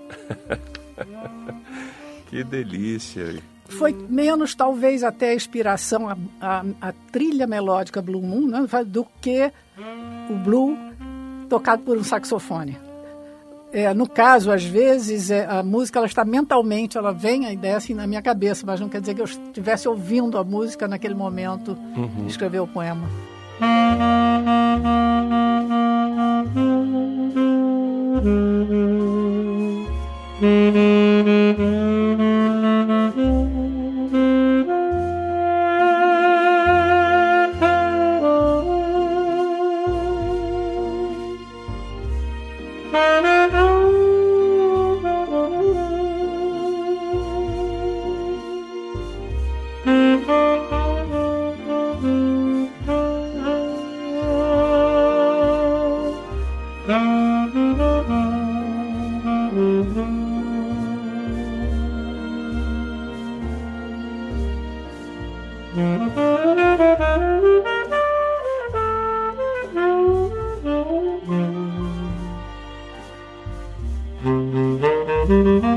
que 2.29 2.45
delícia! 2.45 3.43
Foi 3.69 3.93
menos, 3.93 4.55
talvez, 4.55 5.05
até 5.05 5.31
a 5.31 5.35
inspiração, 5.35 6.09
a, 6.09 6.17
a, 6.41 6.65
a 6.81 6.93
trilha 7.13 7.47
melódica 7.47 8.01
Blue 8.01 8.23
Moon, 8.23 8.47
né, 8.47 8.67
do 8.87 9.07
que 9.21 9.53
o 10.31 10.35
blue 10.37 10.77
tocado 11.49 11.83
por 11.83 11.99
um 11.99 12.05
saxofone. 12.05 12.79
É, 13.71 13.93
no 13.93 14.09
caso, 14.09 14.51
às 14.51 14.65
vezes, 14.65 15.31
é, 15.31 15.45
a 15.45 15.63
música 15.63 15.99
ela 15.99 16.07
está 16.07 16.25
mentalmente, 16.25 16.97
ela 16.97 17.13
vem 17.13 17.45
a 17.45 17.53
ideia 17.53 17.77
assim 17.77 17.93
na 17.93 18.07
minha 18.07 18.23
cabeça, 18.23 18.65
mas 18.67 18.81
não 18.81 18.89
quer 18.89 19.01
dizer 19.01 19.15
que 19.15 19.21
eu 19.21 19.27
estivesse 19.27 19.87
ouvindo 19.87 20.39
a 20.39 20.45
música 20.45 20.89
naquele 20.89 21.15
momento 21.15 21.77
uhum. 21.95 22.27
escrever 22.27 22.61
o 22.61 22.67
poema. 22.67 23.07
Mm-hmm. 75.29 75.69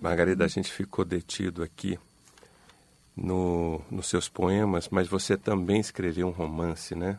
Margarida, 0.00 0.44
a 0.44 0.48
gente 0.48 0.72
ficou 0.72 1.04
detido 1.04 1.62
aqui 1.62 1.98
no, 3.16 3.80
nos 3.90 4.06
seus 4.06 4.28
poemas, 4.28 4.88
mas 4.88 5.08
você 5.08 5.36
também 5.36 5.80
escreveu 5.80 6.28
um 6.28 6.30
romance, 6.30 6.94
né? 6.94 7.18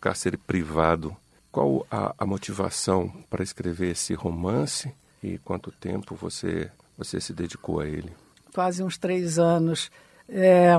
Cárcere 0.00 0.36
Privado. 0.36 1.16
Qual 1.50 1.86
a, 1.90 2.14
a 2.18 2.26
motivação 2.26 3.08
para 3.30 3.42
escrever 3.42 3.92
esse 3.92 4.12
romance 4.14 4.92
e 5.22 5.38
quanto 5.38 5.72
tempo 5.72 6.14
você, 6.14 6.70
você 6.96 7.20
se 7.20 7.32
dedicou 7.32 7.80
a 7.80 7.86
ele? 7.86 8.12
Quase 8.54 8.82
uns 8.82 8.98
três 8.98 9.38
anos. 9.38 9.90
É, 10.28 10.76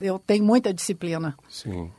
eu 0.00 0.18
tenho 0.18 0.44
muita 0.44 0.72
disciplina. 0.72 1.36
Sim. 1.48 1.90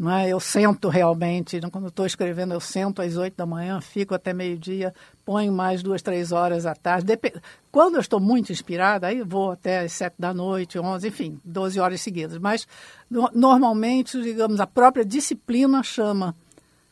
Não 0.00 0.10
é? 0.10 0.30
Eu 0.30 0.40
sento 0.40 0.88
realmente, 0.88 1.60
quando 1.70 1.88
estou 1.88 2.06
escrevendo, 2.06 2.54
eu 2.54 2.60
sento 2.60 3.02
às 3.02 3.18
oito 3.18 3.36
da 3.36 3.44
manhã, 3.44 3.82
fico 3.82 4.14
até 4.14 4.32
meio-dia, 4.32 4.94
ponho 5.26 5.52
mais 5.52 5.82
duas, 5.82 6.00
três 6.00 6.32
horas 6.32 6.64
à 6.64 6.74
tarde. 6.74 7.04
Dep 7.04 7.34
quando 7.70 7.96
eu 7.96 8.00
estou 8.00 8.18
muito 8.18 8.50
inspirada, 8.50 9.08
aí 9.08 9.22
vou 9.22 9.50
até 9.50 9.80
às 9.80 9.92
sete 9.92 10.14
da 10.18 10.32
noite, 10.32 10.78
onze, 10.78 11.08
enfim, 11.08 11.38
doze 11.44 11.78
horas 11.78 12.00
seguidas. 12.00 12.38
Mas, 12.38 12.66
no 13.10 13.28
normalmente, 13.34 14.18
digamos, 14.22 14.58
a 14.58 14.66
própria 14.66 15.04
disciplina 15.04 15.82
chama 15.82 16.34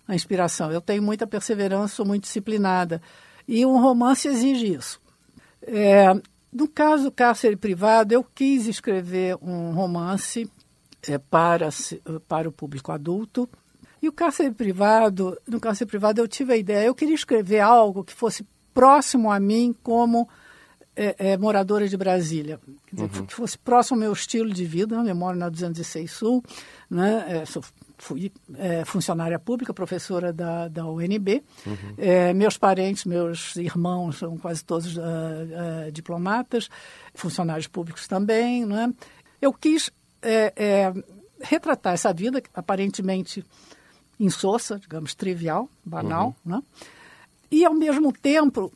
a 0.06 0.14
inspiração. 0.14 0.70
Eu 0.70 0.82
tenho 0.82 1.02
muita 1.02 1.26
perseverança, 1.26 1.94
sou 1.94 2.04
muito 2.04 2.24
disciplinada. 2.24 3.00
E 3.48 3.64
um 3.64 3.80
romance 3.80 4.28
exige 4.28 4.74
isso. 4.74 5.00
É, 5.62 6.12
no 6.52 6.68
caso 6.68 7.04
do 7.04 7.10
cárcere 7.10 7.56
privado, 7.56 8.12
eu 8.12 8.22
quis 8.22 8.66
escrever 8.66 9.38
um 9.40 9.70
romance 9.72 10.46
é, 11.06 11.18
para, 11.18 11.68
para 12.26 12.48
o 12.48 12.52
público 12.52 12.90
adulto. 12.92 13.48
E 14.00 14.08
o 14.08 14.12
cárcere 14.12 14.52
privado, 14.52 15.36
no 15.46 15.60
cárcere 15.60 15.88
privado 15.88 16.20
eu 16.20 16.28
tive 16.28 16.52
a 16.52 16.56
ideia, 16.56 16.86
eu 16.86 16.94
queria 16.94 17.14
escrever 17.14 17.60
algo 17.60 18.04
que 18.04 18.12
fosse 18.12 18.46
próximo 18.72 19.30
a 19.30 19.40
mim 19.40 19.74
como 19.82 20.28
é, 20.94 21.30
é, 21.30 21.36
moradora 21.36 21.88
de 21.88 21.96
Brasília, 21.96 22.58
dizer, 22.92 23.04
uhum. 23.04 23.26
que 23.26 23.34
fosse 23.34 23.56
próximo 23.56 23.96
ao 23.96 24.00
meu 24.00 24.12
estilo 24.12 24.52
de 24.52 24.64
vida. 24.64 24.96
Eu 24.96 25.14
moro 25.14 25.36
na 25.36 25.48
206 25.48 26.10
Sul, 26.10 26.42
né? 26.90 27.24
É, 27.28 27.44
sou, 27.44 27.62
fui 27.96 28.32
é, 28.56 28.84
funcionária 28.84 29.38
pública, 29.38 29.72
professora 29.72 30.32
da, 30.32 30.66
da 30.66 30.86
UNB. 30.86 31.42
Uhum. 31.64 31.94
É, 31.96 32.32
meus 32.34 32.56
parentes, 32.56 33.04
meus 33.04 33.54
irmãos 33.56 34.18
são 34.18 34.36
quase 34.38 34.64
todos 34.64 34.96
uh, 34.96 35.00
uh, 35.00 35.92
diplomatas, 35.92 36.68
funcionários 37.14 37.68
públicos 37.68 38.08
também. 38.08 38.64
Né? 38.64 38.92
Eu 39.40 39.52
quis 39.52 39.90
é, 40.22 40.52
é, 40.56 40.92
retratar 41.40 41.94
essa 41.94 42.12
vida 42.12 42.42
aparentemente 42.54 43.44
insossa, 44.18 44.78
digamos, 44.78 45.14
trivial, 45.14 45.68
banal, 45.84 46.34
uhum. 46.44 46.56
né? 46.56 46.62
E, 47.50 47.64
ao 47.64 47.72
mesmo 47.72 48.12
tempo, 48.12 48.72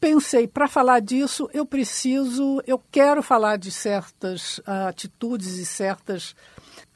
pensei, 0.00 0.48
para 0.48 0.66
falar 0.66 1.00
disso, 1.00 1.48
eu 1.52 1.64
preciso, 1.64 2.60
eu 2.66 2.82
quero 2.90 3.22
falar 3.22 3.56
de 3.56 3.70
certas 3.70 4.58
uh, 4.58 4.88
atitudes 4.88 5.58
e 5.58 5.64
certas, 5.64 6.34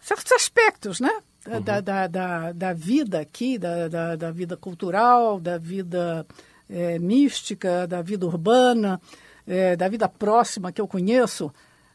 certos 0.00 0.32
aspectos, 0.32 0.98
né? 0.98 1.12
Uhum. 1.46 1.60
Da, 1.60 1.80
da, 1.80 2.06
da, 2.08 2.52
da, 2.52 2.72
vida 2.72 3.20
aqui, 3.20 3.56
da, 3.56 3.86
da, 3.86 4.16
da, 4.16 4.30
vida 4.32 4.56
cultural, 4.56 5.38
da 5.38 5.56
vida 5.58 6.26
é, 6.68 6.98
mística, 6.98 7.86
da 7.86 8.02
vida 8.02 8.26
urbana, 8.26 9.00
é, 9.46 9.76
da 9.76 9.88
vida 9.88 10.08
próxima 10.08 10.72
que 10.72 10.80
eu 10.80 10.88
conheço, 10.88 11.52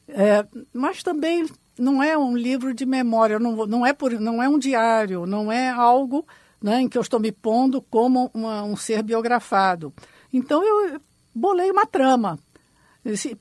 é, 0.07 0.45
mas 0.73 1.03
também 1.03 1.45
não 1.81 2.01
é 2.01 2.17
um 2.17 2.37
livro 2.37 2.73
de 2.73 2.85
memória, 2.85 3.39
não, 3.39 3.65
não, 3.65 3.85
é, 3.85 3.91
por, 3.91 4.11
não 4.19 4.41
é 4.41 4.47
um 4.47 4.59
diário, 4.59 5.25
não 5.25 5.51
é 5.51 5.69
algo 5.69 6.25
né, 6.61 6.81
em 6.81 6.87
que 6.87 6.97
eu 6.97 7.01
estou 7.01 7.19
me 7.19 7.31
pondo 7.31 7.81
como 7.81 8.29
uma, 8.33 8.63
um 8.63 8.77
ser 8.77 9.01
biografado. 9.01 9.91
Então 10.31 10.63
eu 10.63 11.01
bolei 11.33 11.71
uma 11.71 11.85
trama. 11.85 12.37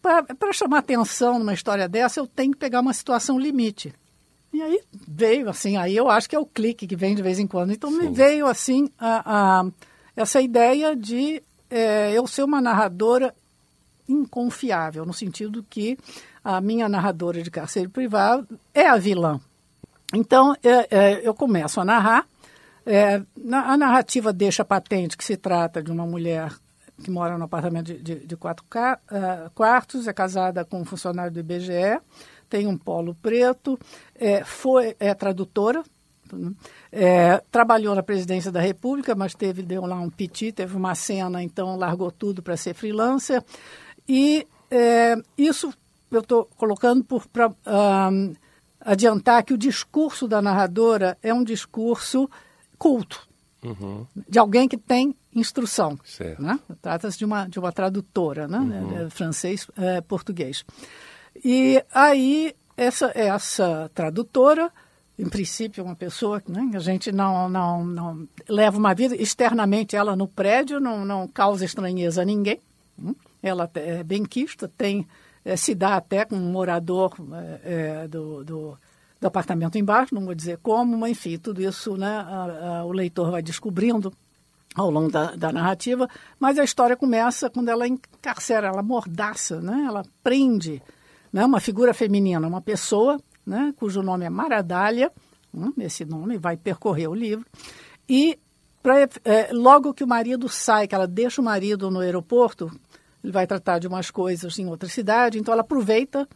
Para 0.01 0.53
chamar 0.55 0.79
atenção 0.79 1.39
numa 1.39 1.53
história 1.53 1.87
dessa, 1.87 2.19
eu 2.19 2.27
tenho 2.27 2.53
que 2.53 2.59
pegar 2.59 2.81
uma 2.81 2.95
situação 2.95 3.39
limite. 3.39 3.93
E 4.53 4.63
aí 4.63 4.81
veio 5.07 5.49
assim, 5.51 5.77
aí 5.77 5.95
eu 5.95 6.09
acho 6.09 6.29
que 6.29 6.35
é 6.35 6.39
o 6.39 6.47
clique 6.47 6.87
que 6.87 6.97
vem 6.97 7.15
de 7.15 7.23
vez 7.23 7.39
em 7.39 7.47
quando. 7.47 7.73
Então 7.73 7.91
Sim. 7.91 7.99
me 7.99 8.09
veio 8.09 8.47
assim 8.47 8.89
a, 8.99 9.61
a, 9.61 9.67
essa 10.17 10.41
ideia 10.41 10.97
de 10.97 11.43
é, 11.69 12.13
eu 12.13 12.27
ser 12.27 12.43
uma 12.43 12.61
narradora 12.61 13.35
inconfiável, 14.11 15.07
no 15.07 15.13
sentido 15.13 15.65
que 15.69 15.99
a 16.43 16.61
minha 16.61 16.89
narradora 16.89 17.43
de 17.43 17.51
cárcere 17.51 17.89
privado 17.89 18.59
é 18.75 18.89
a 18.89 18.97
vilã. 18.97 19.41
Então, 20.15 20.55
é, 20.63 20.89
é, 20.91 21.21
eu 21.23 21.35
começo 21.35 21.81
a 21.81 21.85
narrar. 21.85 22.27
É, 22.85 23.23
na, 23.37 23.73
a 23.73 23.77
narrativa 23.77 24.33
deixa 24.33 24.65
patente 24.65 25.17
que 25.17 25.25
se 25.25 25.37
trata 25.37 25.83
de 25.83 25.91
uma 25.91 26.07
mulher 26.07 26.53
que 27.03 27.11
mora 27.11 27.39
no 27.39 27.45
apartamento 27.45 27.87
de, 27.87 27.99
de, 27.99 28.27
de 28.27 28.37
quatro 28.37 28.65
uh, 28.65 29.51
quartos, 29.55 30.07
é 30.07 30.13
casada 30.13 30.65
com 30.65 30.81
um 30.81 30.85
funcionário 30.85 31.33
do 31.33 31.41
IBGE, 31.41 31.99
tem 32.49 32.67
um 32.67 32.77
polo 32.77 33.15
preto, 33.15 33.79
é, 34.15 34.45
foi, 34.45 34.95
é 35.01 35.15
tradutora, 35.15 35.83
é, 36.93 37.43
trabalhou 37.51 37.95
na 37.95 38.03
presidência 38.03 38.53
da 38.53 38.61
República, 38.61 39.15
mas 39.15 39.35
teve, 39.35 39.63
deu 39.63 39.85
lá 39.87 39.97
um 39.97 40.11
piti, 40.11 40.53
teve 40.53 40.77
uma 40.77 40.95
cena, 40.95 41.43
então 41.43 41.77
largou 41.77 42.11
tudo 42.11 42.43
para 42.43 42.57
ser 42.57 42.75
freelancer. 42.75 43.43
E 44.11 44.45
é, 44.69 45.15
isso 45.39 45.73
eu 46.11 46.19
estou 46.19 46.45
colocando 46.57 47.05
para 47.33 47.53
adiantar 48.81 49.45
que 49.45 49.55
o 49.55 49.59
discurso 49.59 50.27
da 50.27 50.43
narradora 50.43 51.17
é 51.23 51.33
um 51.33 51.45
discurso 51.45 52.29
culto, 52.77 53.29
uhum. 53.63 54.05
de 54.29 54.37
alguém 54.37 54.67
que 54.67 54.77
tem 54.77 55.15
instrução. 55.33 55.97
Né? 56.41 56.59
Trata-se 56.83 57.17
de 57.19 57.25
uma, 57.25 57.47
de 57.47 57.61
uma 57.61 57.71
tradutora, 57.71 58.49
né? 58.49 58.59
Uhum. 58.59 59.07
É, 59.07 59.11
francês, 59.11 59.69
é, 59.77 60.01
português. 60.01 60.65
E 61.45 61.81
aí, 61.95 62.53
essa, 62.77 63.13
essa 63.15 63.89
tradutora, 63.95 64.73
em 65.17 65.29
princípio, 65.29 65.85
uma 65.85 65.95
pessoa 65.95 66.41
que 66.41 66.51
né, 66.51 66.69
a 66.75 66.81
gente 66.81 67.13
não, 67.13 67.49
não, 67.49 67.85
não 67.85 68.29
leva 68.49 68.77
uma 68.77 68.93
vida 68.93 69.15
externamente, 69.15 69.95
ela 69.95 70.17
no 70.17 70.27
prédio 70.27 70.81
não, 70.81 71.05
não 71.05 71.29
causa 71.29 71.65
estranheza 71.65 72.23
a 72.23 72.25
ninguém. 72.25 72.59
Hum? 72.99 73.15
Ela 73.43 73.71
é 73.75 74.03
benquista, 74.03 74.69
tem 74.69 75.07
é, 75.45 75.57
se 75.57 75.75
dá 75.75 75.97
até 75.97 76.25
com 76.25 76.37
um 76.37 76.53
morador 76.53 77.15
é, 77.65 78.07
do, 78.09 78.45
do, 78.45 78.79
do, 79.21 79.27
apartamento 79.27 79.79
embaixo, 79.79 80.15
não 80.15 80.25
vou 80.25 80.35
dizer 80.35 80.59
como, 80.59 80.97
mas 80.99 81.13
enfim, 81.13 81.39
tudo 81.39 81.63
isso 81.63 81.97
né, 81.97 82.07
a, 82.07 82.81
a, 82.81 82.85
o 82.85 82.93
leitor 82.93 83.31
vai 83.31 83.43
descobrindo 83.43 84.13
ao 84.75 84.91
longo 84.91 85.11
da, 85.11 85.35
da, 85.35 85.51
narrativa, 85.51 86.09
mas 86.39 86.59
a 86.59 86.65
história 86.65 86.97
começa 86.97 87.51
quando 87.51 87.71
ela 87.71 87.89
encarcera, 87.89 88.69
ela 88.69 88.83
mordaça, 88.83 89.61
né, 89.61 89.85
ela 89.87 90.05
prende 90.23 90.83
né, 91.33 91.45
uma 91.45 91.59
figura 91.59 91.95
feminina, 91.95 92.47
uma 92.47 92.61
pessoa 92.61 93.19
né, 93.45 93.73
cujo 93.77 94.03
nome 94.03 94.27
é 94.27 94.31
Maradália, 94.31 95.11
hum, 95.53 95.73
esse 95.79 96.05
nome 96.05 96.37
vai 96.37 96.57
percorrer 96.57 97.09
o 97.09 97.15
livro, 97.15 97.47
e 98.09 98.39
pra, 98.83 99.09
é, 99.25 99.51
logo 99.53 99.95
que 99.95 100.05
o 100.05 100.09
marido 100.09 100.49
sai, 100.49 100.87
que 100.87 100.95
ela 100.95 101.07
deixa 101.07 101.41
o 101.41 101.45
marido 101.45 101.91
no 101.91 102.01
aeroporto, 102.01 102.71
ele 103.23 103.33
vai 103.33 103.47
tratar 103.47 103.79
de 103.79 103.87
umas 103.87 104.11
coisas 104.11 104.59
em 104.59 104.67
outra 104.67 104.89
cidade, 104.89 105.39
então 105.39 105.53
ela 105.53 105.63
aproveita 105.63 106.29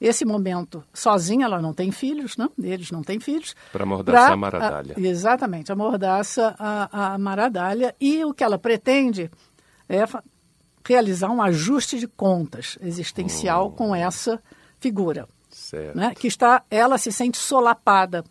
esse 0.00 0.24
momento 0.24 0.84
sozinha, 0.92 1.46
ela 1.46 1.60
não 1.60 1.72
tem 1.72 1.90
filhos, 1.90 2.36
né? 2.36 2.48
eles 2.62 2.90
não 2.90 3.02
têm 3.02 3.18
filhos. 3.18 3.54
Para 3.72 3.84
amordaçar 3.84 4.32
a 4.32 4.36
Maradalha. 4.36 4.94
A, 4.96 5.00
exatamente, 5.00 5.72
amordaça 5.72 6.54
a, 6.58 7.14
a 7.14 7.18
Maradalha. 7.18 7.94
E 8.00 8.24
o 8.24 8.34
que 8.34 8.44
ela 8.44 8.58
pretende 8.58 9.30
é 9.88 10.04
realizar 10.86 11.30
um 11.30 11.42
ajuste 11.42 11.98
de 11.98 12.06
contas 12.06 12.78
existencial 12.82 13.72
com 13.72 13.94
essa 13.94 14.40
figura. 14.78 15.26
Certo. 15.50 15.96
Né? 15.96 16.14
Que 16.14 16.28
está, 16.28 16.62
ela 16.70 16.98
se 16.98 17.10
sente 17.10 17.38
solapada 17.38 18.22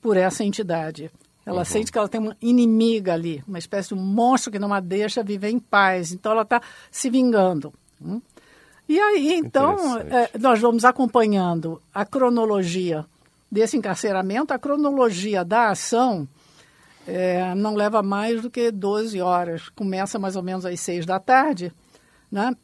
por 0.00 0.16
essa 0.16 0.42
entidade. 0.42 1.10
Ela 1.46 1.58
uhum. 1.58 1.64
sente 1.64 1.92
que 1.92 1.98
ela 1.98 2.08
tem 2.08 2.20
uma 2.20 2.36
inimiga 2.40 3.12
ali, 3.12 3.44
uma 3.46 3.58
espécie 3.58 3.94
de 3.94 4.00
monstro 4.00 4.50
que 4.50 4.58
não 4.58 4.72
a 4.72 4.80
deixa 4.80 5.22
viver 5.22 5.50
em 5.50 5.58
paz. 5.58 6.12
Então 6.12 6.32
ela 6.32 6.42
está 6.42 6.60
se 6.90 7.10
vingando. 7.10 7.72
Hum? 8.00 8.20
E 8.88 8.98
aí, 9.00 9.34
então, 9.34 9.98
é, 9.98 10.30
nós 10.38 10.60
vamos 10.60 10.84
acompanhando 10.84 11.80
a 11.92 12.04
cronologia 12.04 13.06
desse 13.50 13.76
encarceramento, 13.76 14.52
a 14.52 14.58
cronologia 14.58 15.44
da 15.44 15.70
ação 15.70 16.28
é, 17.06 17.54
não 17.54 17.74
leva 17.74 18.02
mais 18.02 18.42
do 18.42 18.50
que 18.50 18.70
12 18.70 19.20
horas. 19.20 19.68
Começa 19.70 20.18
mais 20.18 20.36
ou 20.36 20.42
menos 20.42 20.66
às 20.66 20.80
6 20.80 21.06
da 21.06 21.18
tarde, 21.18 21.72
né? 22.30 22.54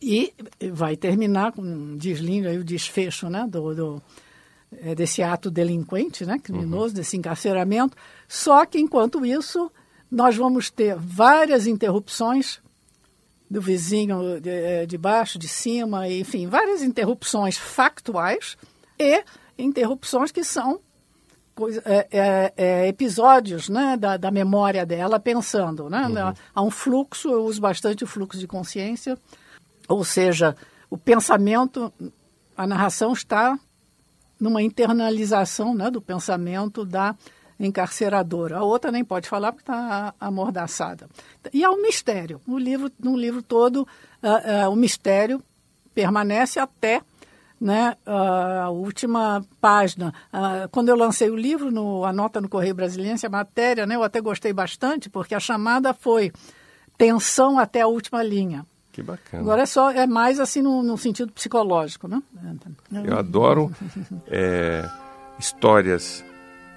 E 0.00 0.32
vai 0.72 0.96
terminar 0.96 1.52
com 1.52 1.62
um 1.62 1.96
deslinde 1.96 2.46
aí 2.46 2.58
o 2.58 2.64
desfecho, 2.64 3.28
né? 3.28 3.46
Do, 3.48 3.74
do 3.74 4.02
é, 4.76 4.94
desse 4.94 5.22
ato 5.22 5.50
delinquente, 5.50 6.26
né, 6.26 6.38
criminoso, 6.38 6.88
uhum. 6.88 6.94
desse 6.94 7.16
encarceramento. 7.16 7.96
Só 8.26 8.64
que, 8.66 8.78
enquanto 8.78 9.24
isso, 9.24 9.70
nós 10.10 10.36
vamos 10.36 10.70
ter 10.70 10.96
várias 10.96 11.66
interrupções 11.66 12.60
do 13.50 13.60
vizinho 13.60 14.40
de, 14.40 14.50
é, 14.50 14.86
de 14.86 14.98
baixo, 14.98 15.38
de 15.38 15.48
cima, 15.48 16.08
enfim, 16.08 16.46
várias 16.46 16.82
interrupções 16.82 17.56
factuais 17.56 18.56
e 18.98 19.24
interrupções 19.58 20.30
que 20.30 20.44
são 20.44 20.80
coisa, 21.58 21.82
é, 21.84 22.06
é, 22.12 22.52
é, 22.56 22.88
episódios 22.88 23.68
né, 23.68 23.96
da, 23.96 24.16
da, 24.16 24.30
memória 24.30 24.86
dela 24.86 25.18
pensando. 25.18 25.90
Né? 25.90 26.06
Uhum. 26.06 26.34
Há 26.54 26.62
um 26.62 26.70
fluxo, 26.70 27.28
eu 27.30 27.44
uso 27.44 27.60
bastante 27.60 28.04
o 28.04 28.06
fluxo 28.06 28.38
de 28.38 28.46
consciência, 28.46 29.18
Ou 29.88 30.04
seja, 30.04 30.54
o 30.88 30.96
pensamento, 30.96 31.92
a 32.56 32.66
narração 32.66 33.12
está 33.12 33.58
numa 34.40 34.62
internalização 34.62 35.74
né, 35.74 35.90
do 35.90 36.00
pensamento 36.00 36.84
da 36.84 37.14
encarceradora. 37.58 38.58
A 38.58 38.62
outra 38.62 38.92
nem 38.92 39.04
pode 39.04 39.28
falar 39.28 39.52
porque 39.52 39.62
está 39.62 40.14
amordaçada. 40.20 41.08
E 41.52 41.64
há 41.64 41.70
um 41.70 41.82
mistério. 41.82 42.40
No 42.46 42.58
livro, 42.58 42.90
no 43.00 43.16
livro 43.16 43.42
todo, 43.42 43.82
uh, 44.22 44.66
uh, 44.66 44.70
o 44.70 44.76
mistério 44.76 45.42
permanece 45.92 46.60
até 46.60 47.02
né, 47.60 47.96
a 48.06 48.70
última 48.70 49.44
página. 49.60 50.14
Uh, 50.32 50.68
quando 50.70 50.90
eu 50.90 50.96
lancei 50.96 51.28
o 51.28 51.36
livro, 51.36 51.72
no, 51.72 52.04
a 52.04 52.12
nota 52.12 52.40
no 52.40 52.48
Correio 52.48 52.74
Brasiliense, 52.74 53.26
a 53.26 53.30
matéria, 53.30 53.84
né, 53.84 53.96
eu 53.96 54.04
até 54.04 54.20
gostei 54.20 54.52
bastante, 54.52 55.10
porque 55.10 55.34
a 55.34 55.40
chamada 55.40 55.92
foi 55.92 56.32
tensão 56.96 57.58
até 57.58 57.80
a 57.80 57.88
última 57.88 58.22
linha. 58.22 58.64
Que 58.98 59.02
bacana. 59.04 59.44
Agora 59.44 59.62
é 59.62 59.66
só 59.66 59.92
é 59.92 60.08
mais 60.08 60.40
assim 60.40 60.60
no, 60.60 60.82
no 60.82 60.98
sentido 60.98 61.30
psicológico, 61.30 62.08
né? 62.08 62.20
Eu 63.04 63.16
adoro 63.16 63.70
é, 64.26 64.90
histórias, 65.38 66.24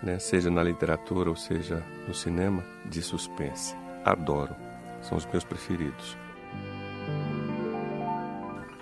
né, 0.04 0.20
seja 0.20 0.52
na 0.52 0.62
literatura 0.62 1.32
ou 1.32 1.36
seja 1.36 1.84
no 2.08 2.14
cinema, 2.14 2.64
de 2.86 3.02
suspense. 3.02 3.76
Adoro. 4.06 4.56
São 5.02 5.18
os 5.18 5.26
meus 5.26 5.44
preferidos. 5.44 6.16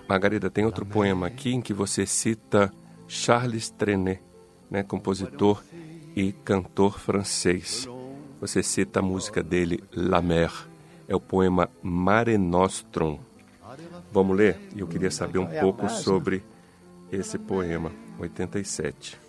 Margarida, 0.06 0.50
tem 0.50 0.66
outro 0.66 0.86
poema 0.86 1.28
aqui 1.28 1.54
em 1.54 1.62
que 1.62 1.74
você 1.74 2.06
cita 2.06 2.74
Charles 3.08 3.70
Trenet, 3.70 4.22
né, 4.70 4.84
compositor 4.84 5.64
e 6.14 6.34
cantor 6.44 7.00
francês. 7.00 7.88
Você 8.42 8.62
cita 8.62 9.00
a 9.00 9.02
música 9.02 9.42
dele, 9.42 9.82
La 9.96 10.22
Mer. 10.22 10.52
É 11.08 11.16
o 11.16 11.22
poema 11.22 11.70
Mare 11.82 12.38
Nostrum. 12.38 13.29
Vamos 14.12 14.36
ler? 14.36 14.60
Eu 14.76 14.88
queria 14.88 15.12
saber 15.12 15.40
um 15.40 15.48
é 15.48 15.60
pouco 15.60 15.88
sobre 15.90 16.44
esse 17.12 17.38
poema, 17.38 17.92
87. 18.20 19.20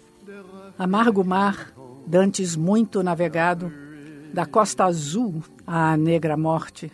Amargo 0.79 1.23
mar, 1.23 1.73
dantes 2.07 2.57
muito 2.57 3.03
navegado, 3.03 3.71
da 4.33 4.47
costa 4.47 4.85
azul 4.85 5.43
à 5.67 5.97
negra 5.97 6.37
morte, 6.37 6.91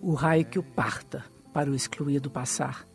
o 0.00 0.14
raio 0.14 0.44
que 0.44 0.58
o 0.58 0.62
parta 0.62 1.24
para 1.52 1.70
o 1.70 1.74
excluído 1.74 2.30
passar. 2.30 2.86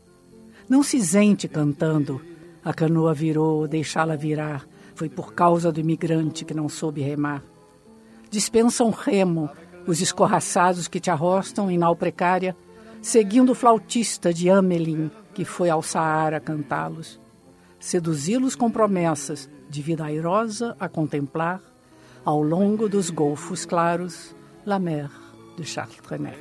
Não 0.69 0.83
se 0.83 0.97
isente 0.97 1.47
cantando, 1.47 2.21
a 2.63 2.73
canoa 2.73 3.13
virou, 3.13 3.67
deixá-la 3.67 4.15
virar, 4.15 4.65
foi 4.95 5.09
por 5.09 5.33
causa 5.33 5.71
do 5.71 5.79
imigrante 5.79 6.45
que 6.45 6.53
não 6.53 6.69
soube 6.69 7.01
remar. 7.01 7.43
Dispensa 8.29 8.83
um 8.83 8.91
remo, 8.91 9.49
os 9.87 10.01
escorraçados 10.01 10.87
que 10.87 10.99
te 10.99 11.09
arrostam 11.09 11.71
em 11.71 11.77
nau 11.77 11.95
precária, 11.95 12.55
seguindo 13.01 13.51
o 13.51 13.55
flautista 13.55 14.33
de 14.33 14.49
Amelin, 14.49 15.11
que 15.33 15.45
foi 15.45 15.69
ao 15.69 15.81
Saara 15.81 16.39
cantá-los. 16.39 17.19
Seduzi-los 17.79 18.55
com 18.55 18.69
promessas 18.69 19.49
de 19.69 19.81
vida 19.81 20.05
airosa 20.05 20.75
a 20.79 20.89
contemplar, 20.89 21.61
ao 22.25 22.41
longo 22.41 22.89
dos 22.89 23.09
golfos 23.09 23.65
claros, 23.65 24.35
La 24.65 24.79
Mer 24.79 25.09
de 25.55 25.63
Charles 25.63 25.97
Trenet. 26.01 26.37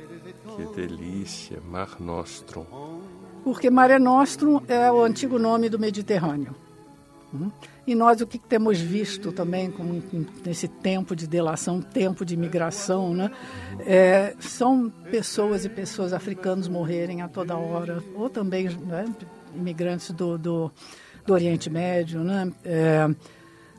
Que 0.55 0.65
delícia, 0.75 1.59
Mar 1.61 1.95
Nostrum. 1.99 2.65
Porque 3.43 3.69
Mare 3.69 3.97
Nostrum 3.97 4.61
é 4.67 4.91
o 4.91 5.01
antigo 5.01 5.39
nome 5.39 5.69
do 5.69 5.79
Mediterrâneo. 5.79 6.55
Hum? 7.33 7.51
E 7.85 7.93
nós 7.93 8.21
o 8.21 8.27
que 8.27 8.39
temos 8.39 8.79
visto 8.79 9.31
também 9.31 9.69
com, 9.69 10.01
nesse 10.43 10.67
tempo 10.67 11.15
de 11.15 11.27
delação, 11.27 11.81
tempo 11.81 12.25
de 12.25 12.33
imigração, 12.33 13.13
né? 13.13 13.31
É, 13.79 14.35
são 14.39 14.89
pessoas 15.11 15.63
e 15.65 15.69
pessoas 15.69 16.11
africanos 16.11 16.67
morrerem 16.67 17.21
a 17.21 17.27
toda 17.27 17.55
hora, 17.55 18.03
ou 18.15 18.29
também 18.29 18.69
né, 18.69 19.05
imigrantes 19.55 20.11
do, 20.11 20.37
do, 20.37 20.71
do, 21.25 21.33
Oriente 21.33 21.69
Médio, 21.69 22.23
né? 22.23 22.51
É, 22.65 23.07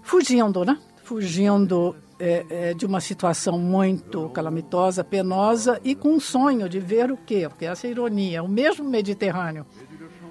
fugindo, 0.02 0.64
né? 0.64 0.78
Fugindo 1.02 1.96
é, 2.20 2.46
é, 2.50 2.74
de 2.74 2.86
uma 2.86 3.00
situação 3.00 3.58
muito 3.58 4.28
calamitosa, 4.28 5.02
penosa 5.02 5.80
e 5.82 5.94
com 5.94 6.10
um 6.10 6.20
sonho 6.20 6.68
de 6.68 6.78
ver 6.78 7.10
o 7.10 7.16
quê? 7.16 7.48
Porque 7.48 7.64
essa 7.64 7.88
é 7.88 7.90
ironia, 7.90 8.44
o 8.44 8.48
mesmo 8.48 8.88
Mediterrâneo, 8.88 9.66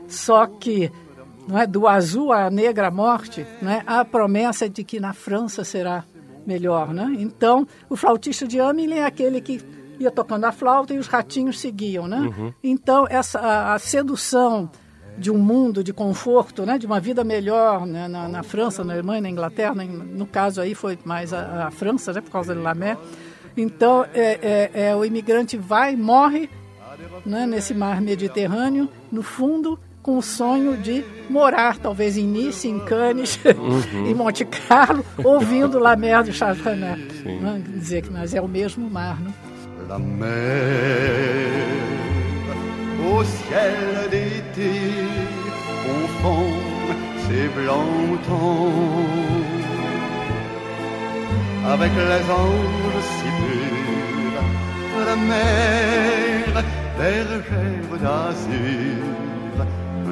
só 0.08 0.46
que 0.48 0.90
não 1.50 1.58
é, 1.58 1.66
do 1.66 1.88
azul 1.88 2.32
à 2.32 2.48
negra 2.50 2.92
morte, 2.92 3.46
não 3.60 3.72
é, 3.72 3.82
a 3.88 4.06
promessa 4.06 4.70
de 4.70 4.84
que 4.84 5.00
na 5.00 5.14
França 5.14 5.64
será 5.64 6.04
melhor. 6.46 6.94
Né? 6.94 7.16
Então, 7.18 7.68
o 7.90 7.96
flautista 7.96 8.48
de 8.48 8.60
Amelie 8.60 9.00
é 9.00 9.06
aquele 9.06 9.42
que 9.42 9.60
ia 10.00 10.12
tocando 10.12 10.46
a 10.46 10.52
flauta 10.52 10.94
e 10.94 11.00
os 11.00 11.08
ratinhos 11.08 11.60
seguiam. 11.60 12.08
Né? 12.08 12.20
Uhum. 12.20 12.54
Então, 12.64 13.08
essa, 13.10 13.40
a, 13.40 13.74
a, 13.74 13.80
sedução 13.80 14.70
de 15.18 15.32
um 15.32 15.40
mundo 15.40 15.84
de 15.84 15.92
conforto, 15.92 16.66
né, 16.68 16.78
de 16.78 16.86
uma 16.86 17.00
vida 17.00 17.24
melhor 17.24 17.86
né, 17.86 18.08
na, 18.08 18.30
na, 18.30 18.44
França, 18.44 18.84
na 18.84 18.94
Alemanha, 18.94 19.22
na 19.22 19.30
Inglaterra, 19.30 19.74
no 19.74 20.28
caso 20.28 20.62
aí 20.62 20.76
foi 20.76 21.00
mais 21.04 21.34
a, 21.34 21.68
a 21.68 21.72
França, 21.72 22.14
né, 22.14 22.22
por 22.22 22.32
causa 22.32 22.54
de 22.54 22.62
Lamé. 22.62 22.96
Então, 23.58 24.06
é, 24.14 24.70
é, 24.74 24.88
é, 24.90 24.96
o 24.96 25.04
imigrante 25.04 25.58
vai, 25.58 25.96
morre 25.96 26.48
né, 27.26 27.46
nesse 27.48 27.74
mar 27.74 28.00
Mediterrâneo, 28.00 28.88
no 29.12 29.24
fundo, 29.24 29.78
com 30.10 30.18
o 30.18 30.24
sonho 30.24 30.76
de 30.76 31.06
morar, 31.30 31.78
talvez 31.78 32.18
em 32.18 32.26
Nice, 32.26 32.68
em 32.68 32.80
Cannes, 32.80 33.40
uhum. 33.46 34.08
em 34.08 34.16
Monte 34.16 34.44
Carlo, 34.44 35.06
ouvindo 35.24 35.78
La 35.78 35.96
Mer 35.96 36.24
René. 36.24 36.96
Né? 36.96 37.62
Dizer 37.68 38.02
que 38.02 38.12
mas 38.12 38.34
é 38.34 38.42
o 38.42 38.48
mesmo 38.48 38.90
mar, 38.90 39.22
né? 39.22 39.32
La 39.88 40.00
mer 40.00 40.30
au 43.08 43.24
ciel 43.24 44.10
d'été 44.10 44.72
confond 45.86 46.58
ses 47.28 47.48
blancs 47.50 48.20
tons 48.28 48.72
avec 51.72 51.92
les 51.94 52.26
anges 52.32 53.04
si 53.16 53.30
purs 53.40 55.06
la 55.06 55.16
mer 55.16 56.64
bergère 56.98 57.98
d'azur 58.02 59.29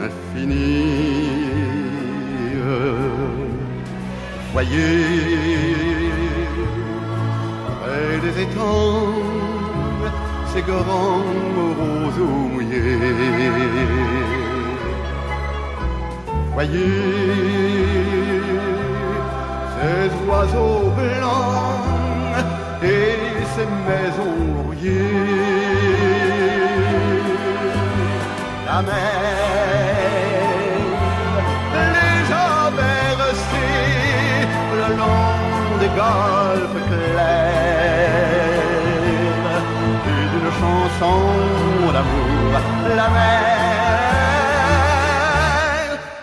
infinie. 0.06 1.58
Voyez, 4.54 6.12
près 7.82 8.18
des 8.26 8.36
étangs, 8.44 9.14
ces 10.54 10.62
grands 10.62 11.24
roseaux 11.80 12.40
mouillés. 12.54 12.98
Voyez 16.54 17.28
ces 19.78 20.10
oiseaux 20.28 20.92
blancs 20.98 22.44
et 22.84 23.18
ces 23.54 23.68
maisons 23.88 24.64
rouillées. 24.64 25.77
La 28.68 28.82
mer 28.82 28.92
les 31.94 32.32
a 32.34 32.70
bercés 32.80 34.44
le 34.80 34.88
long 35.00 35.36
des 35.82 35.92
golfes 36.02 36.82
clairs 36.90 37.96
et 40.12 40.26
d'une 40.32 40.52
chanson 40.60 41.20
d'amour. 41.94 42.52
La 43.00 43.08
mer 43.18 43.58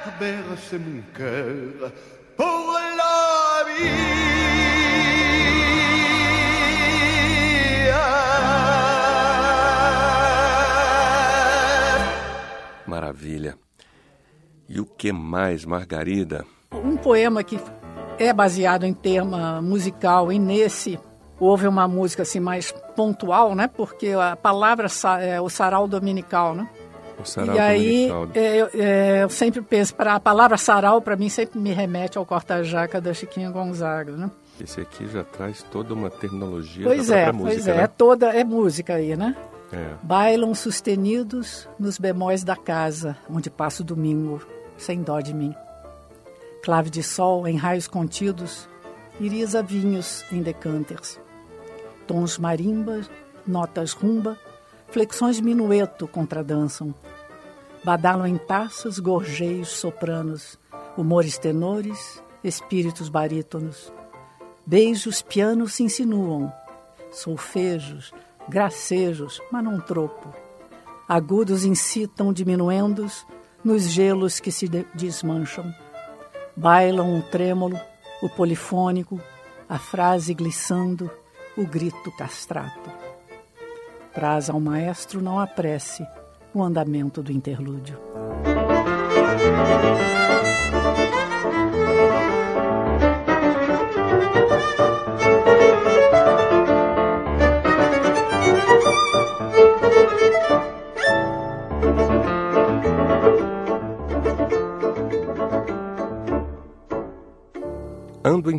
a 0.06 0.10
bercé 0.20 0.76
mon 0.86 1.00
cœur 1.16 1.90
pour 2.36 2.66
la 3.00 3.18
vie. 3.68 4.53
Maravilha. 13.24 13.56
E 14.68 14.78
o 14.78 14.84
que 14.84 15.10
mais, 15.12 15.64
Margarida? 15.64 16.44
Um 16.72 16.96
poema 16.96 17.42
que 17.42 17.58
é 18.18 18.32
baseado 18.32 18.84
em 18.84 18.92
tema 18.92 19.62
musical 19.62 20.30
e 20.30 20.38
nesse 20.38 20.98
houve 21.40 21.66
uma 21.66 21.88
música 21.88 22.22
assim 22.22 22.38
mais 22.38 22.70
pontual, 22.94 23.54
né? 23.54 23.66
Porque 23.66 24.10
a 24.10 24.36
palavra 24.36 24.88
é 25.20 25.40
o 25.40 25.48
sarau 25.48 25.88
dominical, 25.88 26.54
né? 26.54 26.68
O 27.18 27.24
sarau 27.24 27.56
e 27.56 27.58
aí. 27.58 28.10
É, 28.34 28.56
eu, 28.56 28.70
é, 28.74 29.22
eu 29.22 29.30
sempre 29.30 29.62
penso 29.62 29.94
para 29.94 30.14
a 30.14 30.20
palavra 30.20 30.58
sarau 30.58 31.00
para 31.00 31.16
mim 31.16 31.30
sempre 31.30 31.58
me 31.58 31.72
remete 31.72 32.18
ao 32.18 32.26
corta-jaca 32.26 33.00
da 33.00 33.14
Chiquinha 33.14 33.50
Gonzaga, 33.50 34.12
né? 34.12 34.30
Esse 34.60 34.82
aqui 34.82 35.06
já 35.08 35.24
traz 35.24 35.62
toda 35.62 35.94
uma 35.94 36.10
terminologia 36.10 36.84
pois 36.84 37.08
da 37.08 37.16
é, 37.16 37.32
música, 37.32 37.54
Pois 37.54 37.68
é, 37.68 37.74
né? 37.74 37.82
é 37.82 37.86
toda 37.86 38.26
é 38.28 38.44
música 38.44 38.94
aí, 38.94 39.16
né? 39.16 39.34
É. 39.74 39.96
Bailam 40.04 40.54
sustenidos 40.54 41.68
nos 41.76 41.98
bemóis 41.98 42.44
da 42.44 42.54
casa, 42.54 43.16
onde 43.28 43.50
passo 43.50 43.82
domingo, 43.82 44.40
sem 44.78 45.02
dó 45.02 45.20
de 45.20 45.34
mim. 45.34 45.52
Clave 46.62 46.90
de 46.90 47.02
sol 47.02 47.48
em 47.48 47.56
raios 47.56 47.88
contidos, 47.88 48.68
irisa 49.18 49.64
vinhos 49.64 50.24
em 50.30 50.42
decanters. 50.42 51.18
Tons 52.06 52.38
marimbas, 52.38 53.10
notas 53.44 53.92
rumba, 53.92 54.38
flexões 54.90 55.40
minueto 55.40 56.06
contradançam. 56.06 56.94
Badalam 57.82 58.28
em 58.28 58.38
taças, 58.38 59.00
gorjeios, 59.00 59.70
sopranos, 59.70 60.56
humores 60.96 61.36
tenores, 61.36 62.22
espíritos 62.44 63.08
barítonos. 63.08 63.92
Beijos, 64.64 65.20
pianos 65.20 65.74
se 65.74 65.82
insinuam, 65.82 66.52
solfejos, 67.10 68.14
gracejos, 68.48 69.40
mas 69.50 69.64
não 69.64 69.80
tropo. 69.80 70.34
Agudos 71.08 71.64
incitam 71.64 72.32
diminuendos 72.32 73.26
nos 73.64 73.82
gelos 73.82 74.40
que 74.40 74.50
se 74.52 74.68
desmancham. 74.94 75.74
Bailam 76.56 77.18
o 77.18 77.22
trêmulo, 77.22 77.78
o 78.22 78.28
polifônico, 78.28 79.20
a 79.68 79.78
frase 79.78 80.34
glissando, 80.34 81.10
o 81.56 81.66
grito 81.66 82.10
castrato. 82.12 82.90
Traz 84.12 84.48
ao 84.48 84.60
maestro 84.60 85.20
não 85.20 85.40
apresse 85.40 86.06
o 86.54 86.62
andamento 86.62 87.22
do 87.22 87.32
interlúdio. 87.32 87.98